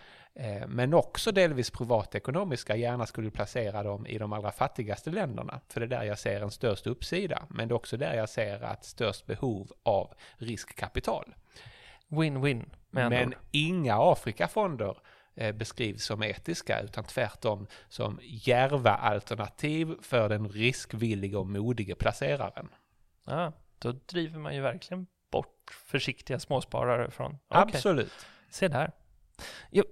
men 0.68 0.94
också 0.94 1.32
delvis 1.32 1.70
privatekonomiska 1.70 2.76
gärna 2.76 3.06
skulle 3.06 3.32
placera 3.32 3.84
dem 3.84 4.08
i 4.08 4.18
de 4.18 4.34
allra 4.34 4.52
fattigaste 4.52 5.10
länderna. 5.10 5.62
För 5.68 5.80
det 5.80 5.86
är 5.86 6.00
där 6.00 6.04
jag 6.04 6.20
ser 6.20 6.42
en 6.42 6.52
störst 6.52 6.88
uppsida, 6.88 7.46
men 7.50 7.68
det 7.68 7.72
är 7.72 7.76
också 7.76 7.98
där 7.98 8.14
jag 8.14 8.30
ser 8.30 8.64
att 8.64 8.86
störst 8.86 9.26
behov 9.26 9.72
av 9.84 10.14
riskkapital. 10.38 11.36
Win-win, 12.08 12.70
Men 12.90 13.28
ord. 13.28 13.36
inga 13.52 14.12
Afrikafonder 14.12 14.98
eh, 15.36 15.56
beskrivs 15.56 16.04
som 16.06 16.24
etiska, 16.24 16.82
utan 16.82 17.04
tvärtom 17.04 17.68
som 17.90 18.20
djärva 18.22 18.92
alternativ 18.92 19.96
för 20.02 20.30
den 20.30 20.50
riskvilliga 20.50 21.40
och 21.40 21.48
modige 21.48 21.96
placeraren. 21.96 22.70
Ja, 23.26 23.54
då 23.80 23.92
driver 23.92 24.40
man 24.40 24.56
ju 24.56 24.62
verkligen 24.62 25.08
bort 25.32 25.72
försiktiga 25.86 26.40
småsparare 26.40 27.12
från... 27.12 27.32
Okej, 27.32 27.40
Absolut. 27.50 28.14
se 28.50 28.68
där. 28.68 28.92
Jo, 29.72 29.84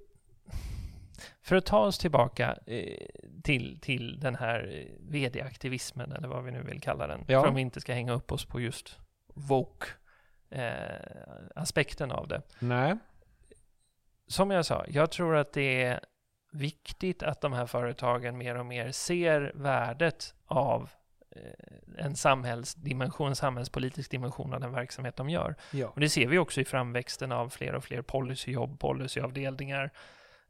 för 1.50 1.56
att 1.56 1.66
ta 1.66 1.80
oss 1.80 1.98
tillbaka 1.98 2.58
eh, 2.66 2.98
till, 3.44 3.80
till 3.82 4.20
den 4.20 4.36
här 4.36 4.72
eh, 4.74 4.86
vd-aktivismen, 5.00 6.12
eller 6.12 6.28
vad 6.28 6.44
vi 6.44 6.52
nu 6.52 6.62
vill 6.64 6.82
kalla 6.82 7.08
den, 7.08 7.26
Ja. 7.28 7.42
för 7.42 7.48
om 7.50 7.56
vi 7.56 7.62
inte 7.62 7.82
ska 7.82 7.94
hänga 7.94 8.12
upp 8.14 8.32
oss 8.32 8.46
på 8.46 8.60
just 8.62 9.00
woke-aspekten 10.50 12.12
av 12.12 12.28
det. 12.28 12.42
Nej. 12.60 12.98
som 14.28 14.52
jag 14.52 14.66
sa, 14.66 14.86
jag 14.88 15.12
tror 15.12 15.36
att 15.36 15.54
det 15.54 15.84
är 15.84 16.00
viktigt 16.52 17.24
att 17.24 17.42
de 17.42 17.54
här 17.54 17.66
företagen 17.66 18.38
mer 18.38 18.56
och 18.56 18.66
mer 18.66 18.92
ser 18.92 19.52
värdet 19.56 20.34
av 20.46 20.90
eh, 21.36 21.42
en 22.06 22.16
samhällsdimension, 22.16 23.28
en 23.30 23.36
samhällspolitisk 23.36 24.12
dimension 24.12 24.54
av 24.54 24.60
den 24.60 24.72
verksamhet 24.72 25.16
de 25.16 25.30
gör. 25.30 25.56
Ja. 25.72 25.88
Och 25.88 26.00
det 26.00 26.10
ser 26.10 26.28
vi 26.28 26.38
också 26.38 26.62
i 26.62 26.66
framväxten 26.66 27.32
av 27.32 27.50
fler 27.50 27.76
och 27.76 27.84
fler 27.84 28.02
policyjobb, 28.02 28.80
policyavdelningar, 28.80 29.92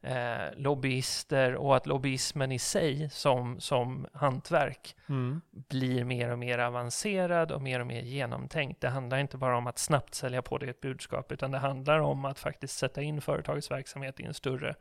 eh, 0.02 0.56
lobbyister 0.56 1.54
och 1.54 1.76
att 1.76 1.86
lobbyismen 1.86 2.52
i 2.52 2.58
sig 2.58 3.10
som, 3.10 3.60
som 3.60 4.06
hantverk 4.12 4.96
Mm. 5.08 5.40
blir 5.50 6.04
mer 6.04 6.30
och 6.30 6.38
mer 6.38 6.58
avancerad 6.58 7.52
och 7.52 7.62
mer 7.62 7.80
och 7.80 7.86
mer 7.86 8.02
genomtänkt. 8.02 8.80
Det 8.80 8.88
handlar 8.88 9.18
inte 9.18 9.36
bara 9.36 9.56
om 9.56 9.66
att 9.66 9.78
snabbt 9.78 10.14
sälja 10.14 10.42
på 10.42 10.58
det 10.58 10.70
ett 10.70 10.80
budskap, 10.80 11.32
utan 11.32 11.50
det 11.50 11.58
handlar 11.58 11.98
om 11.98 12.24
att 12.24 12.38
faktiskt 12.38 12.78
sätta 12.78 13.02
in 13.02 13.20
företagets 13.20 13.70
verksamhet 13.70 14.20
i, 14.20 14.24
en 14.24 14.34
större, 14.34 14.74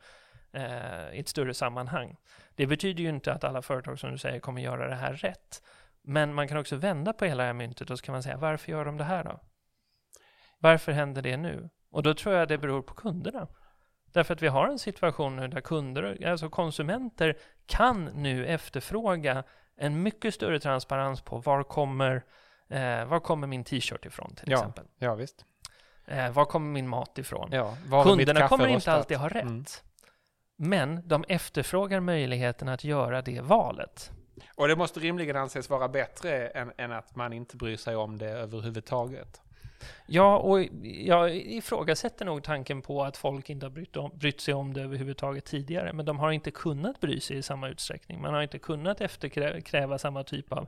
eh, 0.52 1.14
i 1.14 1.20
ett 1.20 1.28
större 1.28 1.54
sammanhang. 1.54 2.16
Det 2.56 2.68
betyder 2.68 3.04
ju 3.04 3.10
inte 3.10 3.34
att 3.34 3.44
alla 3.44 3.62
företag, 3.62 4.00
som 4.00 4.12
du 4.12 4.18
säger, 4.18 4.40
kommer 4.40 4.62
göra 4.62 4.88
det 4.88 4.96
här 4.96 5.14
rätt. 5.14 5.64
Men 6.02 6.34
man 6.34 6.48
kan 6.48 6.58
också 6.58 6.76
vända 6.76 7.14
på 7.14 7.26
hela 7.26 7.44
det 7.44 7.48
här 7.48 7.54
myntet 7.54 7.90
och 7.90 8.00
så 8.00 8.06
kan 8.06 8.14
man 8.14 8.24
säga, 8.24 8.38
varför 8.38 8.72
gör 8.72 8.86
de 8.86 8.98
det 8.98 9.04
här 9.04 9.24
då? 9.24 9.40
Varför 10.60 10.92
händer 10.92 11.22
det 11.22 11.38
nu? 11.38 11.70
Och 11.92 12.04
då 12.04 12.14
tror 12.14 12.36
jag 12.36 12.48
det 12.48 12.58
beror 12.58 12.82
på 12.82 12.94
kunderna. 12.94 13.48
Därför 14.12 14.34
att 14.34 14.42
vi 14.42 14.48
har 14.48 14.68
en 14.68 14.80
situation 14.80 15.36
nu 15.36 15.48
där 15.48 15.62
kunder, 15.62 16.28
alltså 16.28 16.50
konsumenter, 16.50 17.38
kan 17.66 18.06
nu 18.06 18.46
efterfråga 18.46 19.44
en 19.78 20.04
mycket 20.04 20.34
större 20.34 20.60
transparens 20.60 21.22
på 21.22 21.38
var 21.38 21.64
kommer, 21.64 22.24
eh, 22.70 23.06
var 23.06 23.20
kommer 23.20 23.48
min 23.48 23.64
t-shirt 23.64 24.06
ifrån 24.06 24.36
till 24.36 24.52
Ja. 24.52 24.58
exempel. 24.58 24.86
ja, 24.98 25.16
visst. 25.16 25.46
Eh, 26.06 26.32
var 26.32 26.46
kommer 26.46 26.72
min 26.72 26.88
mat 26.88 27.18
ifrån? 27.18 27.50
Ja. 27.52 27.76
Kunderna 28.04 28.48
kommer 28.48 28.68
inte 28.68 28.76
rostat? 28.78 28.96
alltid 28.98 29.18
ha 29.18 29.28
rätt. 29.30 29.44
Mm. 29.44 29.66
Men 30.56 31.08
de 31.08 31.26
efterfrågar 31.28 32.00
möjligheten 32.00 32.68
att 32.70 32.84
göra 32.84 33.22
det 33.22 33.42
valet. 33.42 34.12
Och 34.56 34.68
det 34.68 34.76
måste 34.76 35.00
rimligen 35.00 35.36
anses 35.36 35.70
vara 35.70 35.88
bättre 35.88 36.48
än, 36.48 36.72
än 36.78 36.92
att 36.92 37.16
man 37.16 37.34
inte 37.34 37.58
bryr 37.58 37.78
sig 37.78 37.96
om 37.96 38.18
det 38.18 38.30
överhuvudtaget. 38.30 39.42
Ja, 40.06 40.38
och 40.38 40.64
jag 40.84 41.36
ifrågasätter 41.36 42.26
nog 42.26 42.44
tanken 42.44 42.82
på 42.82 43.04
att 43.04 43.18
folk 43.18 43.50
inte 43.50 43.66
har 43.66 43.72
brytt, 43.72 43.98
om, 43.98 44.12
brytt 44.14 44.42
sig 44.42 44.54
om 44.54 44.74
det 44.74 44.82
överhuvudtaget 44.82 45.46
tidigare, 45.46 45.94
men 45.94 46.06
de 46.06 46.20
har 46.20 46.32
inte 46.32 46.52
kunnat 46.52 47.00
bry 47.00 47.20
sig 47.20 47.38
i 47.38 47.42
samma 47.42 47.70
utsträckning. 47.70 48.22
Man 48.22 48.34
har 48.34 48.42
inte 48.42 48.60
kunnat 48.60 49.02
efterkräva 49.02 49.98
samma 49.98 50.24
typ 50.24 50.54
av 50.54 50.68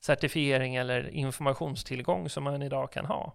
certifiering 0.00 0.76
eller 0.76 1.08
informationstillgång 1.08 2.28
som 2.28 2.44
man 2.44 2.62
idag 2.62 2.92
kan 2.92 3.06
ha. 3.06 3.32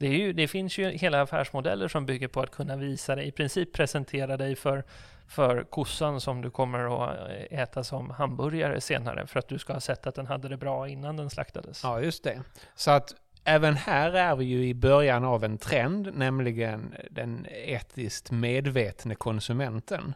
Det, 0.00 0.06
är 0.06 0.18
ju, 0.18 0.32
det 0.32 0.48
finns 0.48 0.78
ju 0.78 0.90
hela 0.90 1.22
affärsmodeller 1.22 1.88
som 1.88 2.06
bygger 2.06 2.28
på 2.28 2.40
att 2.40 2.50
kunna 2.50 2.76
visa 2.76 3.16
dig, 3.16 3.28
i 3.28 3.32
princip 3.32 3.72
presentera 3.72 4.36
dig 4.36 4.56
för, 4.56 4.84
för 5.28 5.62
kossan 5.62 6.20
som 6.20 6.42
du 6.42 6.50
kommer 6.50 7.04
att 7.04 7.30
eh, 7.30 7.60
äta 7.60 7.84
som 7.84 8.10
hamburgare 8.10 8.80
senare, 8.80 9.26
för 9.26 9.38
att 9.38 9.48
du 9.48 9.58
ska 9.58 9.72
ha 9.72 9.80
sett 9.80 10.06
att 10.06 10.14
den 10.14 10.26
hade 10.26 10.48
det 10.48 10.56
bra 10.56 10.88
innan 10.88 11.16
den 11.16 11.30
slaktades. 11.30 11.80
Ja, 11.82 12.00
just 12.00 12.24
det. 12.24 12.42
Så 12.74 12.90
att 12.90 13.14
även 13.44 13.76
här 13.76 14.12
är 14.12 14.36
vi 14.36 14.44
ju 14.44 14.68
i 14.68 14.74
början 14.74 15.24
av 15.24 15.44
en 15.44 15.58
trend, 15.58 16.14
nämligen 16.14 16.94
den 17.10 17.46
etiskt 17.50 18.30
medvetne 18.30 19.14
konsumenten. 19.14 20.14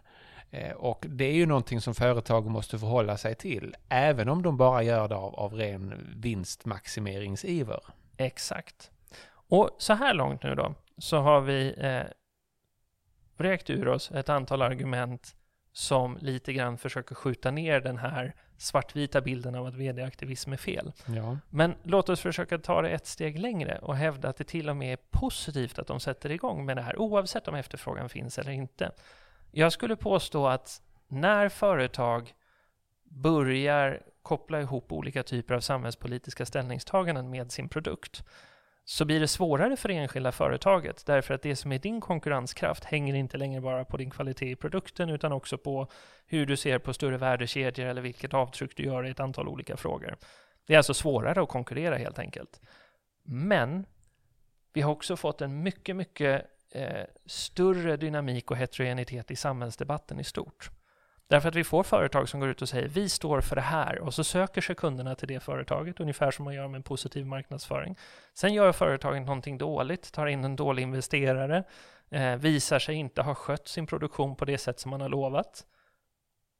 Eh, 0.50 0.72
och 0.72 1.04
det 1.08 1.24
är 1.24 1.32
ju 1.32 1.46
någonting 1.46 1.80
som 1.80 1.94
företag 1.94 2.46
måste 2.46 2.78
förhålla 2.78 3.16
sig 3.16 3.34
till, 3.34 3.76
även 3.88 4.28
om 4.28 4.42
de 4.42 4.56
bara 4.56 4.82
gör 4.82 5.08
det 5.08 5.16
av, 5.16 5.34
av 5.34 5.54
ren 5.54 6.14
vinstmaximeringsiver. 6.16 7.80
Exakt. 8.16 8.90
Och 9.30 9.70
så 9.78 9.92
här 9.92 10.14
långt 10.14 10.42
nu 10.42 10.54
då, 10.54 10.74
så 10.98 11.16
har 11.16 11.40
vi 11.40 11.74
eh, 11.78 12.02
vräkt 13.36 13.70
ur 13.70 13.88
oss 13.88 14.10
ett 14.10 14.28
antal 14.28 14.62
argument 14.62 15.36
som 15.76 16.18
lite 16.20 16.52
grann 16.52 16.78
försöker 16.78 17.14
skjuta 17.14 17.50
ner 17.50 17.80
den 17.80 17.98
här 17.98 18.34
svartvita 18.56 19.20
bilden 19.20 19.54
av 19.54 19.66
att 19.66 19.74
vd-aktivism 19.74 20.52
är 20.52 20.56
fel. 20.56 20.92
Ja. 21.06 21.38
Men 21.50 21.74
låt 21.82 22.08
oss 22.08 22.20
försöka 22.20 22.58
ta 22.58 22.82
det 22.82 22.88
ett 22.88 23.06
steg 23.06 23.38
längre 23.38 23.78
och 23.78 23.96
hävda 23.96 24.28
att 24.28 24.36
det 24.36 24.44
till 24.44 24.70
och 24.70 24.76
med 24.76 24.92
är 24.92 24.98
positivt 25.10 25.78
att 25.78 25.86
de 25.86 26.00
sätter 26.00 26.30
igång 26.30 26.64
med 26.64 26.76
det 26.76 26.82
här, 26.82 26.98
oavsett 26.98 27.48
om 27.48 27.54
efterfrågan 27.54 28.08
finns 28.08 28.38
eller 28.38 28.52
inte. 28.52 28.92
Jag 29.50 29.72
skulle 29.72 29.96
påstå 29.96 30.46
att 30.46 30.82
när 31.08 31.48
företag 31.48 32.34
börjar 33.04 34.02
koppla 34.22 34.60
ihop 34.60 34.92
olika 34.92 35.22
typer 35.22 35.54
av 35.54 35.60
samhällspolitiska 35.60 36.46
ställningstaganden 36.46 37.30
med 37.30 37.52
sin 37.52 37.68
produkt 37.68 38.24
så 38.84 39.04
blir 39.04 39.20
det 39.20 39.28
svårare 39.28 39.76
för 39.76 39.88
det 39.88 39.94
enskilda 39.94 40.32
företaget 40.32 41.06
därför 41.06 41.34
att 41.34 41.42
det 41.42 41.56
som 41.56 41.72
är 41.72 41.78
din 41.78 42.00
konkurrenskraft 42.00 42.84
hänger 42.84 43.14
inte 43.14 43.36
längre 43.36 43.60
bara 43.60 43.84
på 43.84 43.96
din 43.96 44.10
kvalitet 44.10 44.50
i 44.50 44.56
produkten 44.56 45.10
utan 45.10 45.32
också 45.32 45.58
på 45.58 45.88
hur 46.26 46.46
du 46.46 46.56
ser 46.56 46.78
på 46.78 46.94
större 46.94 47.16
värdekedjor 47.16 47.86
eller 47.86 48.02
vilket 48.02 48.34
avtryck 48.34 48.76
du 48.76 48.82
gör 48.82 49.06
i 49.06 49.10
ett 49.10 49.20
antal 49.20 49.48
olika 49.48 49.76
frågor. 49.76 50.16
Det 50.66 50.74
är 50.74 50.76
alltså 50.76 50.94
svårare 50.94 51.42
att 51.42 51.48
konkurrera 51.48 51.96
helt 51.96 52.18
enkelt. 52.18 52.60
Men 53.24 53.86
vi 54.72 54.80
har 54.80 54.92
också 54.92 55.16
fått 55.16 55.40
en 55.40 55.62
mycket, 55.62 55.96
mycket 55.96 56.46
eh, 56.70 57.04
större 57.26 57.96
dynamik 57.96 58.50
och 58.50 58.56
heterogenitet 58.56 59.30
i 59.30 59.36
samhällsdebatten 59.36 60.20
i 60.20 60.24
stort. 60.24 60.70
Därför 61.28 61.48
att 61.48 61.54
vi 61.54 61.64
får 61.64 61.82
företag 61.82 62.28
som 62.28 62.40
går 62.40 62.48
ut 62.48 62.62
och 62.62 62.68
säger 62.68 62.88
vi 62.88 63.08
står 63.08 63.40
för 63.40 63.56
det 63.56 63.62
här 63.62 63.98
och 63.98 64.14
så 64.14 64.24
söker 64.24 64.60
sig 64.60 64.76
kunderna 64.76 65.14
till 65.14 65.28
det 65.28 65.40
företaget, 65.40 66.00
ungefär 66.00 66.30
som 66.30 66.44
man 66.44 66.54
gör 66.54 66.68
med 66.68 66.76
en 66.78 66.82
positiv 66.82 67.26
marknadsföring. 67.26 67.98
Sen 68.34 68.54
gör 68.54 68.72
företaget 68.72 69.22
någonting 69.22 69.58
dåligt, 69.58 70.12
tar 70.12 70.26
in 70.26 70.44
en 70.44 70.56
dålig 70.56 70.82
investerare, 70.82 71.64
eh, 72.10 72.36
visar 72.36 72.78
sig 72.78 72.94
inte 72.94 73.22
ha 73.22 73.34
skött 73.34 73.68
sin 73.68 73.86
produktion 73.86 74.36
på 74.36 74.44
det 74.44 74.58
sätt 74.58 74.80
som 74.80 74.90
man 74.90 75.00
har 75.00 75.08
lovat. 75.08 75.64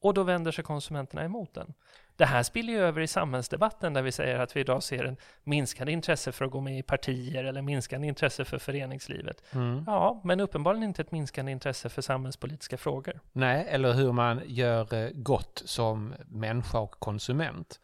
Och 0.00 0.14
då 0.14 0.22
vänder 0.22 0.52
sig 0.52 0.64
konsumenterna 0.64 1.24
emot 1.24 1.54
den. 1.54 1.74
Det 2.16 2.24
här 2.24 2.42
spiller 2.42 2.72
ju 2.72 2.78
över 2.78 3.00
i 3.00 3.06
samhällsdebatten 3.06 3.92
där 3.92 4.02
vi 4.02 4.12
säger 4.12 4.38
att 4.38 4.56
vi 4.56 4.60
idag 4.60 4.82
ser 4.82 5.04
en 5.04 5.16
minskande 5.44 5.92
intresse 5.92 6.32
för 6.32 6.44
att 6.44 6.50
gå 6.50 6.60
med 6.60 6.78
i 6.78 6.82
partier 6.82 7.44
eller 7.44 7.62
minskande 7.62 8.08
intresse 8.08 8.44
för 8.44 8.58
föreningslivet. 8.58 9.42
Mm. 9.50 9.84
Ja, 9.86 10.20
men 10.24 10.40
uppenbarligen 10.40 10.88
inte 10.88 11.02
ett 11.02 11.12
minskande 11.12 11.52
intresse 11.52 11.88
för 11.88 12.02
samhällspolitiska 12.02 12.76
frågor. 12.76 13.20
Nej, 13.32 13.66
eller 13.68 13.92
hur 13.92 14.12
man 14.12 14.40
gör 14.46 14.94
eh, 14.94 15.10
gott 15.12 15.62
som 15.64 16.14
människa 16.26 16.78
och 16.78 16.90
konsument. 16.90 17.80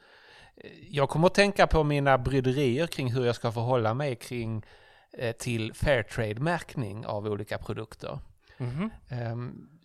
Jag 0.91 1.09
kommer 1.09 1.27
att 1.27 1.35
tänka 1.35 1.67
på 1.67 1.85
mina 1.85 2.19
bryderier 2.19 2.87
kring 2.87 3.13
hur 3.13 3.27
jag 3.27 3.35
ska 3.35 3.53
förhålla 3.53 3.95
mig 3.95 4.17
kring 4.17 4.65
eh, 5.13 5.33
till 5.33 5.73
Fairtrade-märkning 5.75 7.07
av 7.07 7.27
olika 7.27 7.59
produkter. 7.59 8.19
Mm. 8.59 8.91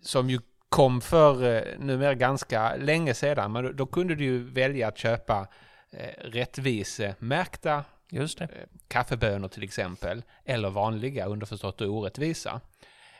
Som 0.02 0.30
ju 0.30 0.40
kom 0.75 1.01
för 1.01 1.55
eh, 1.55 1.79
numera 1.79 2.13
ganska 2.13 2.75
länge 2.75 3.13
sedan. 3.13 3.51
Men 3.51 3.63
då, 3.63 3.72
då 3.72 3.86
kunde 3.86 4.15
du 4.15 4.24
ju 4.24 4.44
välja 4.44 4.88
att 4.88 4.98
köpa 4.98 5.48
eh, 5.91 6.29
rättvisemärkta 6.29 7.84
Just 8.10 8.38
det. 8.38 8.44
Eh, 8.44 8.50
kaffebönor 8.88 9.48
till 9.48 9.63
exempel. 9.63 10.24
Eller 10.46 10.70
vanliga, 10.70 11.25
underförstått 11.25 11.82
orättvisa. 11.82 12.62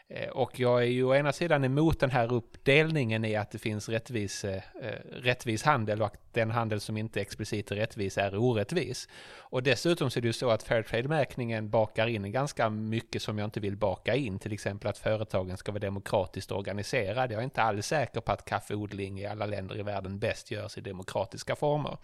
Eh, 0.08 0.30
och 0.30 0.60
jag 0.60 0.82
är 0.82 0.88
ju 0.88 1.04
å 1.04 1.16
ena 1.16 1.34
sidan 1.34 1.64
emot 1.64 2.00
den 2.00 2.12
här 2.12 2.34
uppdelningen 2.34 3.26
i 3.26 3.36
att 3.36 3.52
det 3.52 3.58
finns 3.58 3.90
rättvis, 3.90 4.46
eh, 4.46 4.62
rättvis 5.12 5.64
handel 5.64 6.02
och 6.02 6.08
att 6.08 6.34
den 6.34 6.52
handel 6.52 6.80
som 6.80 6.98
inte 6.98 7.22
explicit 7.22 7.72
är 7.72 7.76
rättvis 7.76 8.18
är 8.18 8.36
orättvis. 8.36 9.10
Och 9.38 9.64
dessutom 9.64 10.10
så 10.10 10.20
är 10.20 10.22
det 10.22 10.28
ju 10.28 10.34
så 10.34 10.50
att 10.50 10.64
Fairtrade-märkningen 10.64 11.70
bakar 11.70 12.08
in 12.08 12.32
ganska 12.32 12.70
mycket 12.70 13.22
som 13.22 13.38
jag 13.38 13.48
inte 13.48 13.60
vill 13.60 13.78
baka 13.78 14.16
in, 14.16 14.40
till 14.40 14.54
exempel 14.54 14.90
att 14.90 14.98
företagen 14.98 15.58
ska 15.58 15.72
vara 15.72 15.80
demokratiskt 15.80 16.52
organiserade. 16.52 17.34
Jag 17.34 17.40
är 17.40 17.44
inte 17.44 17.62
alls 17.62 17.88
säker 17.88 18.22
på 18.22 18.32
att 18.32 18.46
kaffeodling 18.46 19.20
i 19.20 19.26
alla 19.26 19.46
länder 19.46 19.80
i 19.80 19.84
världen 19.84 20.20
bäst 20.20 20.52
görs 20.52 20.78
i 20.78 20.82
demokratiska 20.82 21.56
former. 21.56 21.98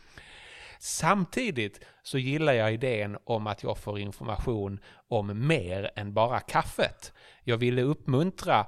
Samtidigt 0.83 1.79
så 2.03 2.17
gillar 2.17 2.53
jag 2.53 2.73
idén 2.73 3.17
om 3.23 3.47
att 3.47 3.63
jag 3.63 3.77
får 3.77 3.99
information 3.99 4.79
om 5.07 5.47
mer 5.47 5.91
än 5.95 6.13
bara 6.13 6.39
kaffet. 6.39 7.13
Jag 7.43 7.57
ville 7.57 7.81
uppmuntra 7.81 8.65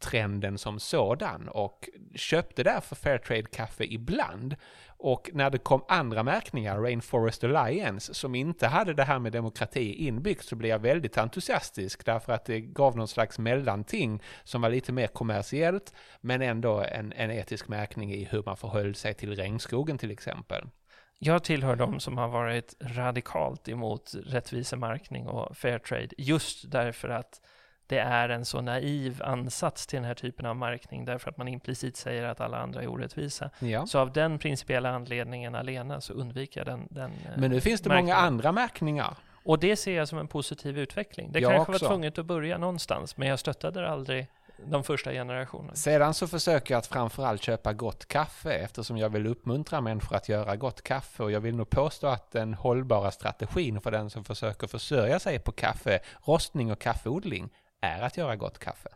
trenden 0.00 0.58
som 0.58 0.80
sådan 0.80 1.48
och 1.48 1.88
köpte 2.14 2.62
därför 2.62 2.96
Fairtrade-kaffe 2.96 3.84
ibland. 3.84 4.56
Och 5.02 5.30
när 5.32 5.50
det 5.50 5.58
kom 5.58 5.84
andra 5.88 6.22
märkningar, 6.22 6.80
Rainforest 6.80 7.44
Alliance, 7.44 8.14
som 8.14 8.34
inte 8.34 8.66
hade 8.66 8.94
det 8.94 9.04
här 9.04 9.18
med 9.18 9.32
demokrati 9.32 9.92
inbyggt 9.94 10.44
så 10.44 10.56
blev 10.56 10.70
jag 10.70 10.78
väldigt 10.78 11.18
entusiastisk 11.18 12.04
därför 12.04 12.32
att 12.32 12.44
det 12.44 12.60
gav 12.60 12.96
någon 12.96 13.08
slags 13.08 13.38
mellanting 13.38 14.22
som 14.44 14.62
var 14.62 14.70
lite 14.70 14.92
mer 14.92 15.06
kommersiellt 15.06 15.94
men 16.20 16.42
ändå 16.42 16.80
en, 16.80 17.12
en 17.12 17.30
etisk 17.30 17.68
märkning 17.68 18.12
i 18.12 18.24
hur 18.24 18.42
man 18.46 18.56
förhöll 18.56 18.94
sig 18.94 19.14
till 19.14 19.36
regnskogen 19.36 19.98
till 19.98 20.10
exempel. 20.10 20.64
Jag 21.18 21.44
tillhör 21.44 21.76
de 21.76 22.00
som 22.00 22.18
har 22.18 22.28
varit 22.28 22.74
radikalt 22.80 23.68
emot 23.68 24.12
rättvisemärkning 24.26 25.26
och 25.26 25.56
Fairtrade 25.56 26.08
just 26.18 26.70
därför 26.70 27.08
att 27.08 27.40
det 27.90 27.98
är 27.98 28.28
en 28.28 28.44
så 28.44 28.60
naiv 28.60 29.22
ansats 29.24 29.86
till 29.86 29.96
den 29.96 30.04
här 30.04 30.14
typen 30.14 30.46
av 30.46 30.56
märkning 30.56 31.04
därför 31.04 31.30
att 31.30 31.36
man 31.36 31.48
implicit 31.48 31.96
säger 31.96 32.24
att 32.24 32.40
alla 32.40 32.58
andra 32.58 32.82
är 32.82 32.86
orättvisa. 32.88 33.50
Ja. 33.58 33.86
Så 33.86 33.98
av 33.98 34.12
den 34.12 34.38
principiella 34.38 34.90
anledningen 34.90 35.54
alena 35.54 36.00
så 36.00 36.12
undviker 36.12 36.60
jag 36.60 36.66
den, 36.66 36.88
den 36.90 37.12
Men 37.36 37.50
nu 37.50 37.60
finns 37.60 37.80
det 37.80 37.96
många 37.96 38.16
andra 38.16 38.52
märkningar. 38.52 39.14
Och 39.44 39.58
det 39.58 39.76
ser 39.76 39.96
jag 39.96 40.08
som 40.08 40.18
en 40.18 40.28
positiv 40.28 40.78
utveckling. 40.78 41.32
Det 41.32 41.40
jag 41.40 41.52
kanske 41.52 41.72
också. 41.72 41.84
var 41.84 41.90
tvunget 41.90 42.18
att 42.18 42.26
börja 42.26 42.58
någonstans, 42.58 43.16
men 43.16 43.28
jag 43.28 43.38
stöttade 43.38 43.90
aldrig 43.90 44.26
de 44.64 44.84
första 44.84 45.12
generationerna. 45.12 45.74
Sedan 45.74 46.14
så 46.14 46.26
försöker 46.26 46.74
jag 46.74 46.78
att 46.78 46.86
framförallt 46.86 47.42
köpa 47.42 47.72
gott 47.72 48.06
kaffe 48.06 48.52
eftersom 48.52 48.96
jag 48.96 49.08
vill 49.08 49.26
uppmuntra 49.26 49.80
människor 49.80 50.16
att 50.16 50.28
göra 50.28 50.56
gott 50.56 50.82
kaffe 50.82 51.22
och 51.22 51.30
jag 51.30 51.40
vill 51.40 51.56
nog 51.56 51.70
påstå 51.70 52.06
att 52.06 52.30
den 52.32 52.54
hållbara 52.54 53.10
strategin 53.10 53.80
för 53.80 53.90
den 53.90 54.10
som 54.10 54.24
försöker 54.24 54.66
försörja 54.66 55.18
sig 55.18 55.38
på 55.38 55.52
kaffe, 55.52 56.00
rostning 56.24 56.72
och 56.72 56.78
kaffeodling 56.78 57.50
är 57.80 58.02
att 58.02 58.16
göra 58.16 58.36
gott 58.36 58.58
kaffe. 58.58 58.88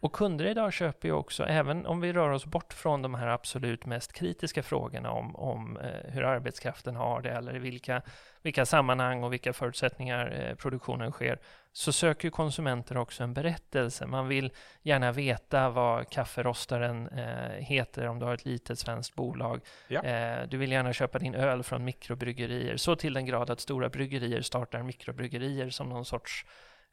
Och 0.00 0.12
kunder 0.12 0.46
idag 0.46 0.72
köper 0.72 1.08
ju 1.08 1.14
också, 1.14 1.44
även 1.44 1.86
om 1.86 2.00
vi 2.00 2.12
rör 2.12 2.30
oss 2.30 2.46
bort 2.46 2.72
från 2.72 3.02
de 3.02 3.14
här 3.14 3.26
absolut 3.26 3.86
mest 3.86 4.12
kritiska 4.12 4.62
frågorna 4.62 5.10
om, 5.10 5.36
om 5.36 5.76
eh, 5.76 6.12
hur 6.12 6.22
arbetskraften 6.22 6.96
har 6.96 7.22
det 7.22 7.30
eller 7.30 7.56
i 7.56 7.58
vilka, 7.58 8.02
vilka 8.42 8.66
sammanhang 8.66 9.24
och 9.24 9.32
vilka 9.32 9.52
förutsättningar 9.52 10.30
eh, 10.40 10.54
produktionen 10.54 11.12
sker, 11.12 11.38
så 11.72 11.92
söker 11.92 12.30
konsumenter 12.30 12.96
också 12.96 13.22
en 13.22 13.34
berättelse. 13.34 14.06
Man 14.06 14.28
vill 14.28 14.52
gärna 14.82 15.12
veta 15.12 15.70
vad 15.70 16.10
kafferostaren 16.10 17.08
eh, 17.08 17.64
heter 17.64 18.06
om 18.06 18.18
du 18.18 18.24
har 18.26 18.34
ett 18.34 18.44
litet 18.44 18.78
svenskt 18.78 19.14
bolag. 19.14 19.60
Ja. 19.88 20.02
Eh, 20.02 20.48
du 20.48 20.56
vill 20.56 20.72
gärna 20.72 20.92
köpa 20.92 21.18
din 21.18 21.34
öl 21.34 21.62
från 21.62 21.84
mikrobryggerier, 21.84 22.76
så 22.76 22.96
till 22.96 23.12
den 23.12 23.26
grad 23.26 23.50
att 23.50 23.60
stora 23.60 23.88
bryggerier 23.88 24.40
startar 24.40 24.82
mikrobryggerier 24.82 25.70
som 25.70 25.88
någon 25.88 26.04
sorts 26.04 26.46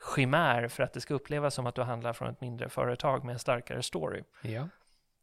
skimär 0.03 0.67
för 0.67 0.83
att 0.83 0.93
det 0.93 1.01
ska 1.01 1.13
upplevas 1.13 1.53
som 1.53 1.67
att 1.67 1.75
du 1.75 1.81
handlar 1.81 2.13
från 2.13 2.29
ett 2.29 2.41
mindre 2.41 2.69
företag 2.69 3.23
med 3.23 3.33
en 3.33 3.39
starkare 3.39 3.83
story. 3.83 4.23
Ja. 4.41 4.67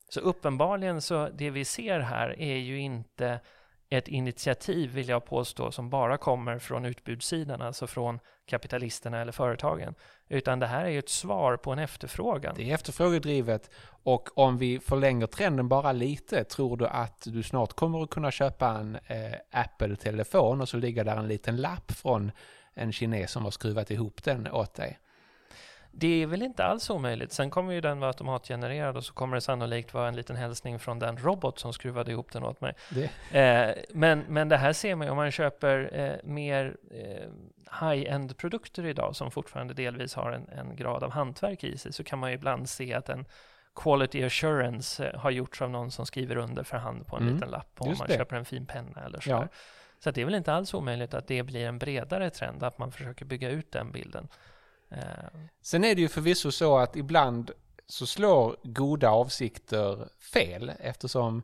Så 0.09 0.21
uppenbarligen 0.21 1.03
så 1.03 1.29
det 1.29 1.51
vi 1.51 1.65
ser 1.65 2.01
här 2.01 2.41
är 2.41 2.57
ju 2.57 2.79
inte 2.79 3.41
ett 3.89 4.09
initiativ, 4.09 4.91
vill 4.91 5.09
jag 5.09 5.25
påstå, 5.25 5.71
som 5.71 5.91
bara 5.91 6.17
kommer 6.17 6.59
från 6.59 6.85
utbudssidan, 6.85 7.63
alltså 7.63 7.87
från 7.87 8.19
kapitalisterna 8.47 9.21
eller 9.21 9.33
företagen, 9.33 9.95
utan 10.29 10.59
det 10.59 10.67
här 10.67 10.85
är 10.85 10.89
ju 10.89 10.99
ett 10.99 11.09
svar 11.09 11.57
på 11.57 11.73
en 11.73 11.79
efterfrågan. 11.79 12.55
Det 12.57 12.71
är 12.71 12.75
efterfrågedrivet 12.75 13.71
och 14.03 14.39
om 14.39 14.59
vi 14.59 14.81
förlänger 14.81 15.27
trenden 15.27 15.69
bara 15.69 15.93
lite, 15.93 16.45
tror 16.45 16.77
du 16.77 16.87
att 16.87 17.23
du 17.27 17.43
snart 17.43 17.73
kommer 17.73 18.03
att 18.03 18.11
kunna 18.11 18.31
köpa 18.31 18.69
en 18.69 18.99
eh, 19.07 19.35
Apple-telefon 19.51 20.61
och 20.61 20.69
så 20.69 20.77
ligger 20.77 21.05
där 21.05 21.17
en 21.17 21.29
liten 21.29 21.57
lapp 21.57 21.93
från 21.93 22.33
en 22.75 22.93
kines 22.93 23.31
som 23.31 23.45
har 23.45 23.51
skruvat 23.51 23.91
ihop 23.91 24.23
den 24.23 24.49
åt 24.49 24.75
dig. 24.75 24.99
Det 25.93 26.23
är 26.23 26.27
väl 26.27 26.43
inte 26.43 26.65
alls 26.65 26.91
omöjligt. 26.91 27.33
Sen 27.33 27.51
kommer 27.51 27.73
ju 27.73 27.81
den 27.81 28.01
vara 28.01 28.11
automatgenererad 28.11 28.97
och 28.97 29.05
så 29.05 29.13
kommer 29.13 29.35
det 29.35 29.41
sannolikt 29.41 29.95
vara 29.95 30.09
en 30.09 30.17
liten 30.17 30.37
hälsning 30.37 30.79
från 30.79 30.99
den 30.99 31.17
robot 31.17 31.59
som 31.59 31.73
skruvade 31.73 32.11
ihop 32.11 32.33
den 32.33 32.45
åt 32.45 32.61
mig. 32.61 32.75
Det. 32.91 33.39
Eh, 33.39 33.85
men, 33.95 34.25
men 34.29 34.49
det 34.49 34.57
här 34.57 34.73
ser 34.73 34.95
man 34.95 35.07
ju 35.07 35.11
om 35.11 35.17
man 35.17 35.31
köper 35.31 35.91
eh, 35.93 36.31
mer 36.31 36.77
eh, 36.91 37.29
high-end 37.81 38.37
produkter 38.37 38.87
idag 38.87 39.17
som 39.17 39.31
fortfarande 39.31 39.75
delvis 39.75 40.15
har 40.15 40.33
en, 40.33 40.49
en, 40.49 40.77
grad 40.77 41.05
av 41.05 41.11
hantverk 41.11 41.65
i 41.65 41.79
sig 41.79 41.93
så 41.93 42.05
kan 42.05 42.19
man 42.19 42.31
ju 42.31 42.35
ibland 42.35 42.69
se 42.69 42.95
att 42.95 43.09
en 43.09 43.25
quality 43.75 44.25
assurance 44.25 45.09
eh, 45.09 45.21
har 45.21 45.31
gjorts 45.31 45.63
av 45.63 45.71
någon 45.71 45.91
som 45.91 46.07
skriver 46.07 46.37
under 46.37 46.63
för 46.63 46.77
hand 46.77 47.07
på 47.07 47.17
en 47.17 47.23
mm. 47.23 47.35
liten 47.35 47.51
lapp 47.51 47.75
om 47.79 47.95
man 47.99 48.07
det. 48.09 48.17
köper 48.17 48.37
en 48.37 48.45
fin 48.45 48.67
penna 48.67 49.05
eller 49.07 49.21
så. 49.21 49.31
Ja. 49.31 49.49
Så 50.05 50.11
det 50.11 50.21
är 50.21 50.25
väl 50.25 50.35
inte 50.35 50.53
alls 50.53 50.75
omöjligt 50.75 51.15
att 51.15 51.27
det 51.27 51.43
blir 51.43 51.67
en 51.67 51.79
bredare 51.79 52.31
trend, 52.31 52.63
att 52.63 52.79
man 52.79 52.93
försöker 52.93 53.25
bygga 53.25 53.51
ut 53.51 53.73
den 53.73 53.93
bilden. 53.93 54.29
Eh. 54.91 55.01
Sen 55.63 55.85
är 55.85 55.95
det 55.95 56.01
ju 56.01 56.09
förvisso 56.09 56.51
så 56.51 56.79
att 56.79 56.97
ibland 56.97 57.51
så 57.87 58.07
slår 58.07 58.57
goda 58.63 59.11
avsikter 59.11 60.09
fel 60.33 60.73
eftersom 60.81 61.43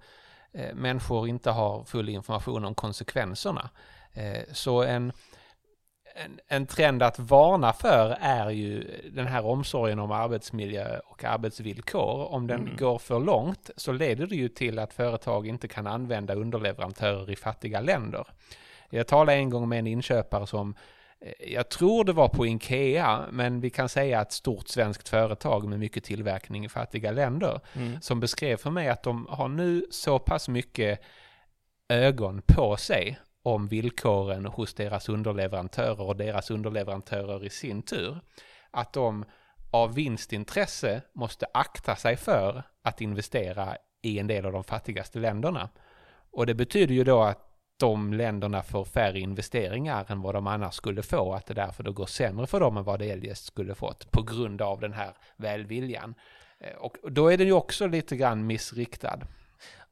eh, 0.53 0.75
människor 0.75 1.29
inte 1.29 1.51
har 1.51 1.85
full 1.85 2.09
information 2.09 2.64
om 2.64 2.75
konsekvenserna. 2.75 3.71
Eh, 4.12 4.42
så 4.53 4.83
en, 4.83 5.12
en, 6.24 6.40
en, 6.48 6.66
trend 6.66 7.02
att 7.02 7.18
varna 7.18 7.72
för 7.72 8.16
är 8.20 8.50
ju 8.50 9.00
den 9.12 9.26
här 9.26 9.46
omsorgen 9.46 9.98
om 9.98 10.12
arbetsmiljö 10.12 10.98
och 10.98 11.24
arbetsvillkor. 11.24 12.33
Om 12.33 12.46
den 12.46 12.61
mm. 12.61 12.76
går 12.76 12.98
för 12.98 13.20
långt 13.20 13.70
så 13.76 13.92
leder 13.92 14.26
det 14.26 14.37
ju 14.37 14.48
till 14.48 14.79
att 14.79 14.92
företag 14.92 15.46
inte 15.46 15.68
kan 15.68 15.87
använda 15.87 16.35
underleverantörer 16.35 17.31
i 17.31 17.37
fattiga 17.37 17.81
länder. 17.81 18.26
Jag 18.90 19.07
talade 19.07 19.38
en 19.38 19.50
gång 19.50 19.68
med 19.68 19.79
en 19.79 19.87
inköpare 19.87 20.46
som 20.46 20.74
Eh, 21.20 21.52
jag 21.52 21.68
tror 21.68 22.05
det 22.05 22.12
var 22.12 22.29
på 22.29 22.46
Ikea, 22.46 23.24
men 23.31 23.61
vi 23.61 23.70
kan 23.70 23.88
säga 23.88 24.20
ett 24.20 24.33
stort 24.33 24.68
svenskt 24.68 25.09
företag 25.09 25.68
med 25.68 25.79
mycket 25.79 26.05
tillverkning 26.05 26.64
i 26.64 26.68
fattiga 26.68 27.11
länder, 27.11 27.61
Mm. 27.72 28.00
som 28.00 28.20
beskrev 28.20 28.57
för 28.57 28.70
mig 28.70 28.88
att 28.88 29.02
de 29.02 29.26
har 29.31 29.48
nu 29.48 29.87
så 29.90 30.18
pass 30.18 30.48
mycket 30.48 31.00
ögon 31.88 32.42
på 32.46 32.76
sig 32.76 33.18
om 33.46 33.66
villkoren 33.66 34.46
hos 34.46 34.74
deras 34.74 35.09
underleverantörer 35.09 36.00
och 36.00 36.16
deras 36.16 36.50
underleverantörer 36.50 37.44
i 37.44 37.50
sin 37.50 37.82
tur, 37.82 38.20
att 38.70 38.92
de 38.92 39.24
av 39.70 39.94
vinstintresse 39.94 41.02
måste 41.12 41.46
akta 41.54 41.96
sig 41.96 42.16
för 42.16 42.62
att 42.82 43.00
investera 43.00 43.76
i 44.02 44.18
en 44.18 44.26
del 44.26 44.46
av 44.46 44.52
de 44.52 44.64
fattigaste 44.64 45.18
länderna. 45.18 45.68
Och 46.30 46.46
det 46.46 46.54
betyder 46.54 46.94
ju 46.94 47.04
då 47.04 47.22
att 47.22 47.38
de 47.76 48.12
länderna 48.12 48.62
får 48.62 48.85
färre 48.85 49.20
investeringar 49.20 50.06
än 50.09 50.22
vad 50.22 50.35
de 50.35 50.46
annars 50.46 50.74
skulle 50.74 51.02
få, 51.02 51.35
att 51.35 51.46
det 51.46 51.54
därför 51.54 51.82
då 51.82 51.92
går 51.92 52.06
sämre 52.06 52.46
för 52.46 52.61
dem 52.61 52.76
än 52.76 52.85
vad 52.85 52.98
det 52.98 53.11
eljest 53.11 53.44
skulle 53.44 53.74
fått 53.74 54.11
på 54.11 54.22
grund 54.22 54.62
av 54.62 54.80
den 54.80 54.92
här 54.92 55.16
välviljan. 55.37 56.14
Eh, 56.59 56.76
och 56.76 56.96
då 57.11 57.28
är 57.32 57.38
den 57.38 57.46
ju 57.46 57.52
också 57.52 57.87
lite 57.87 58.16
grann 58.16 58.46
missriktad. 58.46 59.18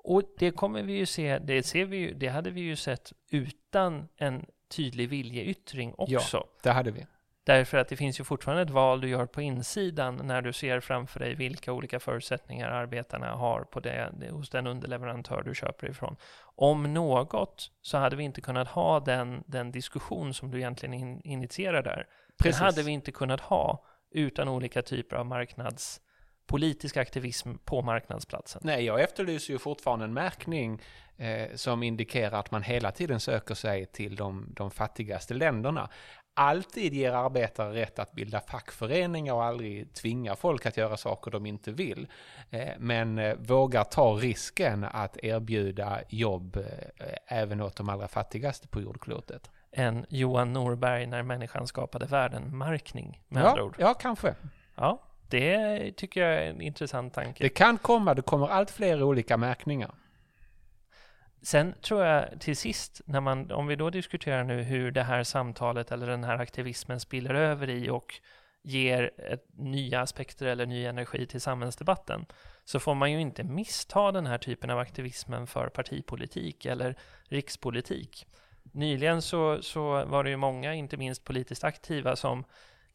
Och 0.04 0.22
det 0.38 0.50
kommer 0.50 0.82
vi 0.82 0.92
ju 0.92 1.06
se, 1.06 1.38
det 1.38 1.62
ser 1.62 1.84
vi 1.84 1.96
ju, 1.96 2.14
det 2.14 2.28
hade 2.28 2.50
vi 2.50 2.60
ju 2.60 2.76
sett 2.76 3.12
utan 3.30 4.08
en 4.16 4.46
tydlig 4.68 5.08
viljeyttring 5.08 5.94
Ja. 5.98 6.18
också. 6.18 6.46
Det 6.62 6.70
hade 6.70 6.90
vi. 6.90 7.06
Därför 7.44 7.78
att 7.78 7.88
det 7.88 7.96
finns 7.96 8.20
ju 8.20 8.24
fortfarande 8.24 8.62
ett 8.62 8.70
val 8.70 9.00
du 9.00 9.08
gör 9.08 9.26
på 9.26 9.42
insidan 9.42 10.20
när 10.24 10.42
du 10.42 10.52
ser 10.52 10.80
framför 10.80 11.20
dig 11.20 11.34
vilka 11.34 11.72
olika 11.72 12.00
förutsättningar 12.00 12.68
arbetarna 12.68 13.30
har 13.30 13.64
på 13.64 13.80
det, 13.80 14.12
det, 14.20 14.30
hos 14.30 14.50
den 14.50 14.66
underleverantör 14.66 15.42
du 15.42 15.54
köper 15.54 15.90
ifrån. 15.90 16.16
Om 16.56 16.94
något 16.94 17.70
så 17.82 17.98
hade 17.98 18.16
vi 18.16 18.24
inte 18.24 18.40
kunnat 18.40 18.68
ha 18.68 19.00
den, 19.00 19.44
den 19.46 19.70
diskussion 19.72 20.34
som 20.34 20.50
du 20.50 20.58
egentligen 20.58 20.94
in, 20.94 21.20
initierar 21.24 21.82
där. 21.82 22.06
Precis. 22.38 22.58
Den 22.58 22.66
hade 22.66 22.82
vi 22.82 22.90
inte 22.90 23.12
kunnat 23.12 23.40
ha 23.40 23.84
utan 24.10 24.48
olika 24.48 24.82
typer 24.82 25.16
av 25.16 25.26
marknads, 25.26 26.00
politisk 26.46 26.96
aktivism 26.96 27.50
på 27.64 27.82
marknadsplatsen. 27.82 28.62
Nej, 28.64 28.84
jag 28.84 29.00
efterlyser 29.00 29.52
ju 29.52 29.58
fortfarande 29.58 30.04
en 30.04 30.14
märkning 30.14 30.80
eh, 31.16 31.54
som 31.54 31.82
indikerar 31.82 32.38
att 32.40 32.50
man 32.50 32.62
hela 32.62 32.90
tiden 32.90 33.20
söker 33.20 33.54
sig 33.54 33.86
till 33.86 34.16
de, 34.16 34.46
de 34.56 34.70
fattigaste 34.70 35.34
länderna. 35.34 35.88
Alltid 36.36 36.94
ger 36.94 37.12
arbetare 37.12 37.74
rätt 37.74 37.98
att 37.98 38.12
bilda 38.12 38.40
fackföreningar 38.40 39.34
och 39.34 39.44
aldrig 39.44 39.94
tvinga 39.94 40.36
folk 40.36 40.66
att 40.66 40.76
göra 40.76 40.96
saker 40.96 41.30
de 41.30 41.46
inte 41.46 41.72
vill. 41.72 42.06
Eh, 42.50 42.68
men 42.78 43.18
eh, 43.18 43.34
vågar 43.34 43.84
ta 43.84 44.12
risken 44.12 44.84
att 44.84 45.16
erbjuda 45.24 46.00
jobb 46.08 46.56
eh, 46.56 47.06
även 47.26 47.60
åt 47.60 47.76
de 47.76 47.88
allra 47.88 48.08
fattigaste 48.08 48.68
på 48.68 48.80
jordklotet. 48.80 49.50
En 49.70 50.06
Johan 50.08 50.52
Norberg 50.52 51.06
när 51.06 51.22
människan 51.22 51.66
skapade 51.66 52.06
världen-markning 52.06 53.20
med 53.28 53.44
andra 53.44 53.60
Ja, 53.60 53.64
ord. 53.64 53.76
ja, 53.78 53.94
kanske. 53.94 54.34
Ja, 54.74 55.02
det 55.34 55.96
tycker 55.96 56.20
jag 56.20 56.42
är 56.42 56.50
en 56.50 56.60
intressant 56.60 57.14
tanke. 57.14 57.44
Det 57.44 57.48
kan 57.48 57.78
komma, 57.78 58.14
det 58.14 58.22
kommer 58.22 58.48
allt 58.48 58.70
fler 58.70 59.02
olika 59.02 59.36
märkningar. 59.36 59.94
Sen 61.42 61.74
tror 61.82 62.04
jag 62.04 62.40
till 62.40 62.56
sist, 62.56 63.00
när 63.04 63.20
man, 63.20 63.52
om 63.52 63.66
vi 63.66 63.76
då 63.76 63.90
diskuterar 63.90 64.44
nu 64.44 64.62
hur 64.62 64.90
det 64.90 65.02
här 65.02 65.22
samtalet 65.22 65.92
eller 65.92 66.06
den 66.06 66.24
här 66.24 66.38
aktivismen 66.38 67.00
spiller 67.00 67.34
över 67.34 67.70
i 67.70 67.90
och 67.90 68.14
ger 68.62 69.10
ett, 69.18 69.44
nya 69.56 70.00
aspekter 70.00 70.46
eller 70.46 70.66
ny 70.66 70.84
energi 70.84 71.26
till 71.26 71.40
samhällsdebatten, 71.40 72.26
så 72.64 72.80
får 72.80 72.94
man 72.94 73.12
ju 73.12 73.20
inte 73.20 73.44
missta 73.44 74.12
den 74.12 74.26
här 74.26 74.38
typen 74.38 74.70
av 74.70 74.78
aktivismen 74.78 75.46
för 75.46 75.68
partipolitik 75.68 76.66
eller 76.66 76.96
rikspolitik. 77.28 78.26
Nyligen 78.72 79.22
så, 79.22 79.62
så 79.62 80.04
var 80.04 80.24
det 80.24 80.30
ju 80.30 80.36
många, 80.36 80.74
inte 80.74 80.96
minst 80.96 81.24
politiskt 81.24 81.64
aktiva, 81.64 82.16
som 82.16 82.44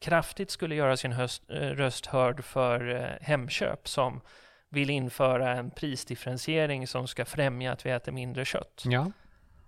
kraftigt 0.00 0.50
skulle 0.50 0.74
göra 0.74 0.96
sin 0.96 1.12
höst, 1.12 1.42
eh, 1.50 1.54
röst 1.54 2.06
hörd 2.06 2.44
för 2.44 2.94
eh, 2.94 3.26
Hemköp 3.26 3.88
som 3.88 4.20
vill 4.68 4.90
införa 4.90 5.50
en 5.52 5.70
prisdifferentiering 5.70 6.86
som 6.86 7.08
ska 7.08 7.24
främja 7.24 7.72
att 7.72 7.86
vi 7.86 7.90
äter 7.90 8.12
mindre 8.12 8.44
kött. 8.44 8.82
Ja, 8.84 9.12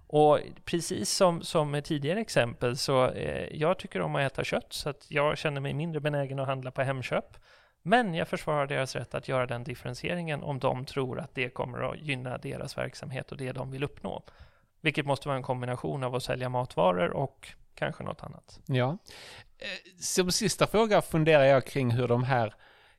Och 0.06 0.40
precis 0.64 1.10
som, 1.10 1.42
som 1.42 1.70
med 1.70 1.84
tidigare 1.84 2.20
exempel 2.20 2.76
så 2.76 3.08
eh, 3.10 3.56
jag 3.56 3.78
tycker 3.78 4.00
om 4.00 4.14
att 4.16 4.32
äta 4.32 4.44
kött 4.44 4.72
så 4.72 4.88
att 4.88 5.06
jag 5.08 5.38
känner 5.38 5.60
mig 5.60 5.74
mindre 5.74 6.00
benägen 6.00 6.38
att 6.38 6.46
handla 6.46 6.70
på 6.70 6.82
Hemköp. 6.82 7.36
Men 7.82 8.14
jag 8.14 8.28
försvarar 8.28 8.66
deras 8.66 8.96
rätt 8.96 9.14
att 9.14 9.28
göra 9.28 9.46
den 9.46 9.64
differentieringen 9.64 10.42
om 10.42 10.58
de 10.58 10.84
tror 10.84 11.20
att 11.20 11.34
det 11.34 11.48
kommer 11.48 11.90
att 11.90 11.98
gynna 11.98 12.38
deras 12.38 12.78
verksamhet 12.78 13.32
och 13.32 13.38
det 13.38 13.52
de 13.52 13.70
vill 13.70 13.84
uppnå. 13.84 14.22
Vilket 14.80 15.06
måste 15.06 15.28
vara 15.28 15.36
en 15.36 15.42
kombination 15.42 16.04
av 16.04 16.14
att 16.14 16.22
sälja 16.22 16.48
matvaror 16.48 17.10
och 17.10 17.52
kanske 17.74 18.04
något 18.04 18.22
annat. 18.22 18.60
Ja. 18.66 18.98
Som 20.00 20.32
sista 20.32 20.66
fråga 20.66 21.02
funderar 21.02 21.44
jag 21.44 21.66
kring 21.66 21.90
hur 21.90 22.08
de 22.08 22.24
här 22.24 22.54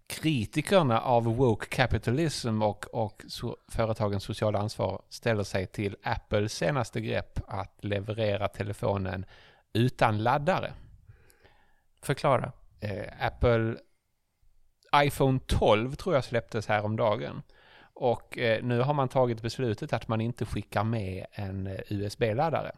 kritikerna 0.08 1.02
av 1.02 1.24
woke 1.24 1.66
capitalism 1.66 2.62
och, 2.62 2.86
och 2.94 3.24
so 3.28 3.58
företagens 3.68 4.24
sociala 4.24 4.60
ansvar 4.60 5.02
ställer 5.10 5.44
sig 5.44 5.68
till 5.68 5.96
Apples 6.04 6.54
senaste 6.54 7.02
grepp 7.02 7.40
att 7.48 7.84
leverera 7.84 8.48
telefonen 8.48 9.26
utan 9.74 10.24
laddare. 10.24 10.74
Förklara. 12.02 12.52
Eh, 12.80 13.26
Apple 13.28 13.76
iPhone 14.96 15.40
12 15.48 15.96
tror 15.96 16.16
jag 16.16 16.24
släpptes 16.24 16.68
här 16.68 16.86
om 16.86 16.96
dagen. 16.96 17.42
Och 17.94 18.38
eh, 18.38 18.64
nu 18.64 18.80
har 18.80 18.94
man 18.94 19.10
tagit 19.10 19.42
beslutet 19.42 19.94
att 19.94 20.08
man 20.08 20.22
inte 20.22 20.46
skickar 20.46 20.84
med 20.84 21.26
en 21.32 21.68
eh, 21.68 21.80
USB-laddare. 21.90 22.72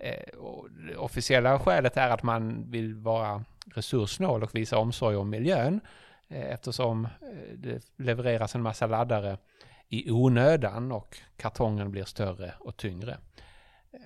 Eh, 0.00 0.38
och 0.38 0.70
det 0.70 0.96
officiella 0.96 1.58
skälet 1.58 1.96
är 1.96 2.10
att 2.10 2.22
man 2.22 2.70
vill 2.70 2.94
vara 2.94 3.44
resurssnål 3.74 4.42
och 4.42 4.54
visa 4.54 4.78
omsorg 4.78 5.16
om 5.16 5.30
miljön 5.30 5.80
eh, 6.28 6.52
eftersom 6.52 7.04
eh, 7.04 7.10
det 7.56 7.82
levereras 7.96 8.54
en 8.54 8.62
massa 8.62 8.86
laddare 8.86 9.38
i 9.88 10.10
onödan 10.10 10.92
och 10.92 11.18
kartongen 11.36 11.90
blir 11.90 12.04
större 12.04 12.54
och 12.60 12.76
tyngre. 12.76 13.18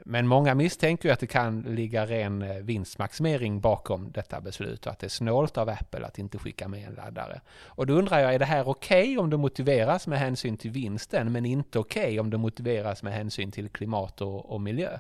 Men 0.04 0.26
många 0.26 0.54
misstänker 0.54 1.12
att 1.12 1.20
det 1.20 1.26
kan 1.26 1.60
ligga 1.60 2.06
ren 2.06 2.42
eh, 2.42 2.56
vinstmaximering 2.56 3.60
bakom 3.60 4.12
detta 4.12 4.40
beslut 4.40 4.86
och 4.86 4.92
att 4.92 4.98
det 4.98 5.06
är 5.06 5.08
snålt 5.08 5.58
av 5.58 5.68
Apple 5.68 6.06
att 6.06 6.18
inte 6.18 6.38
skicka 6.38 6.68
med 6.68 6.86
en 6.86 6.94
laddare. 6.94 7.40
Och 7.64 7.86
då 7.86 7.94
undrar 7.94 8.18
jag, 8.18 8.34
är 8.34 8.38
det 8.38 8.44
här 8.44 8.68
okej 8.68 9.18
om 9.18 9.30
det 9.30 9.36
motiveras 9.36 10.06
med 10.06 10.18
hänsyn 10.18 10.56
till 10.56 10.70
vinsten 10.70 11.32
men 11.32 11.46
inte 11.46 11.78
okej 11.78 12.20
om 12.20 12.30
det 12.30 12.38
motiveras 12.38 13.02
med 13.02 13.12
hänsyn 13.12 13.52
till 13.52 13.68
klimat 13.68 14.20
och, 14.20 14.52
och 14.52 14.60
miljö? 14.60 14.98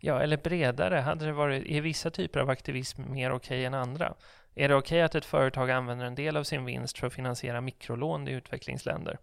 Ja, 0.00 0.20
eller 0.22 0.36
bredare, 0.36 0.94
hade 0.94 1.26
det 1.26 1.32
varit, 1.32 1.66
är 1.66 1.80
vissa 1.80 2.10
typer 2.10 2.40
av 2.40 2.50
aktivism 2.50 3.12
mer 3.12 3.32
okej 3.32 3.64
än 3.64 3.74
andra? 3.74 4.14
Är 4.54 4.68
det 4.68 4.74
okej 4.74 5.02
att 5.02 5.14
ett 5.14 5.24
företag 5.24 5.70
använder 5.70 6.06
en 6.06 6.14
del 6.14 6.36
av 6.36 6.44
sin 6.44 6.64
vinst 6.64 6.98
för 6.98 7.06
att 7.06 7.12
finansiera 7.14 7.60
mikrolån 7.60 8.28
i 8.28 8.32
utvecklingsländer? 8.32 9.18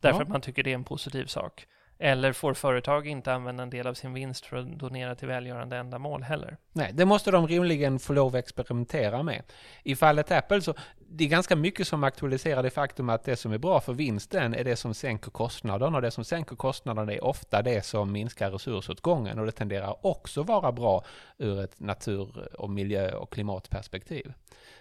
Därför 0.00 0.18
Ja. 0.18 0.22
att 0.22 0.28
man 0.28 0.40
tycker 0.40 0.62
det 0.62 0.70
är 0.70 0.74
en 0.74 0.84
positiv 0.84 1.26
sak. 1.26 1.66
Eller 1.98 2.32
får 2.32 2.54
företag 2.54 3.06
inte 3.06 3.32
använda 3.32 3.62
en 3.62 3.70
del 3.70 3.86
av 3.86 3.94
sin 3.94 4.12
vinst 4.12 4.46
för 4.46 4.56
att 4.56 4.78
donera 4.78 5.14
till 5.14 5.28
välgörande 5.28 5.76
ändamål 5.76 6.22
heller? 6.22 6.56
Nej, 6.72 6.90
det 6.92 7.04
måste 7.04 7.30
de 7.30 7.48
rimligen 7.48 7.98
få 7.98 8.12
lov 8.12 8.28
att 8.36 8.38
experimentera 8.38 9.22
med. 9.22 9.42
I 9.82 9.96
fallet 9.96 10.30
Apple 10.30 10.60
så 10.60 10.74
det 11.14 11.24
är 11.24 11.28
ganska 11.28 11.56
mycket 11.56 11.88
som 11.88 12.04
aktualiserar 12.04 12.62
det 12.62 12.70
faktum 12.70 13.08
att 13.08 13.24
det 13.24 13.36
som 13.36 13.52
är 13.52 13.58
bra 13.58 13.80
för 13.80 13.92
vinsten 13.92 14.54
är 14.54 14.64
det 14.64 14.76
som 14.76 14.94
sänker 14.94 15.30
kostnaderna 15.30 15.96
och 15.96 16.02
det 16.02 16.10
som 16.10 16.24
sänker 16.24 16.56
kostnaderna 16.56 17.12
är 17.12 17.24
ofta 17.24 17.62
det 17.62 17.84
som 17.84 18.12
minskar 18.12 18.50
resursåtgången 18.50 19.38
och 19.38 19.46
det 19.46 19.52
tenderar 19.52 20.06
också 20.06 20.42
vara 20.42 20.72
bra 20.72 21.04
ur 21.38 21.60
ett 21.60 21.80
natur 21.80 22.54
och 22.58 22.70
miljö 22.70 23.14
och 23.14 23.32
klimatperspektiv. 23.32 24.32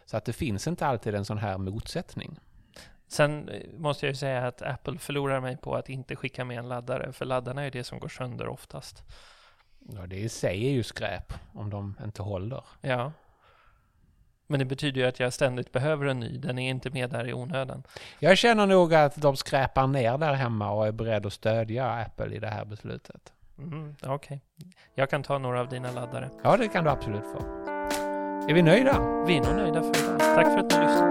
Så 0.06 0.18
att 0.18 0.26
det 0.26 0.34
finns 0.34 0.68
inte 0.68 0.86
alltid 0.86 1.16
en 1.16 1.26
sån 1.26 1.38
här 1.38 1.58
motsättning. 1.58 2.40
Sen 3.08 3.50
eh, 3.50 3.62
måste 3.78 4.06
jag 4.06 4.12
ju 4.12 4.16
säga 4.16 4.48
att 4.48 4.62
Apple 4.62 4.98
förlorar 4.98 5.42
mig 5.42 5.58
på 5.58 5.76
att 5.76 5.90
inte 5.90 6.16
skicka 6.16 6.46
med 6.46 6.58
en 6.58 6.70
laddare, 6.70 7.14
för 7.14 7.26
laddarna 7.26 7.64
är 7.64 7.72
det 7.72 7.84
som 7.84 8.00
går 8.00 8.10
sönder 8.10 8.48
oftast. 8.48 9.04
Ja, 9.80 10.08
det 10.08 10.20
i 10.20 10.30
sig 10.30 10.68
är 10.68 10.72
ju 10.72 10.84
skräp 10.84 11.34
om 11.54 11.70
de 11.70 11.98
inte 12.04 12.22
håller. 12.22 12.64
Ja. 12.82 13.12
Men 14.52 14.60
det 14.60 14.66
betyder 14.66 15.02
ju 15.02 15.08
att 15.08 15.20
jag 15.20 15.34
ständigt 15.34 15.72
behöver 15.72 16.06
en 16.06 16.20
ny, 16.20 16.38
den 16.38 16.60
är 16.60 16.70
inte 16.70 16.90
med 16.90 17.10
där 17.10 17.28
i 17.28 17.34
onödan. 17.34 17.84
Jag 18.20 18.38
känner 18.38 18.68
nog 18.68 18.94
att 18.94 19.22
de 19.22 19.36
skräpar 19.36 19.88
ner 19.88 20.18
där 20.18 20.34
hemma 20.34 20.72
och 20.72 20.88
är 20.88 20.92
beredda 20.92 21.28
att 21.28 21.34
stödja 21.34 21.92
Apple 21.92 22.36
i 22.36 22.40
det 22.40 22.48
här 22.48 22.66
beslutet. 22.66 23.34
Mm, 23.58 23.96
Okej. 24.04 24.42
Jag 24.96 25.10
kan 25.10 25.24
ta 25.24 25.38
några 25.38 25.60
av 25.60 25.70
dina 25.70 25.92
laddare. 25.92 26.30
Ja, 26.44 26.58
det 26.58 26.68
kan 26.68 26.84
du 26.84 26.90
absolut 26.90 27.24
få. 27.24 27.40
Är 28.50 28.54
vi 28.54 28.62
nöjda? 28.62 29.24
Vi 29.28 29.38
är 29.38 29.42
nog 29.42 29.56
nöjda 29.56 29.82
för 29.82 30.04
idag. 30.04 30.20
Tack 30.20 30.46
för 30.46 30.58
att 30.58 30.72
ni 30.72 31.11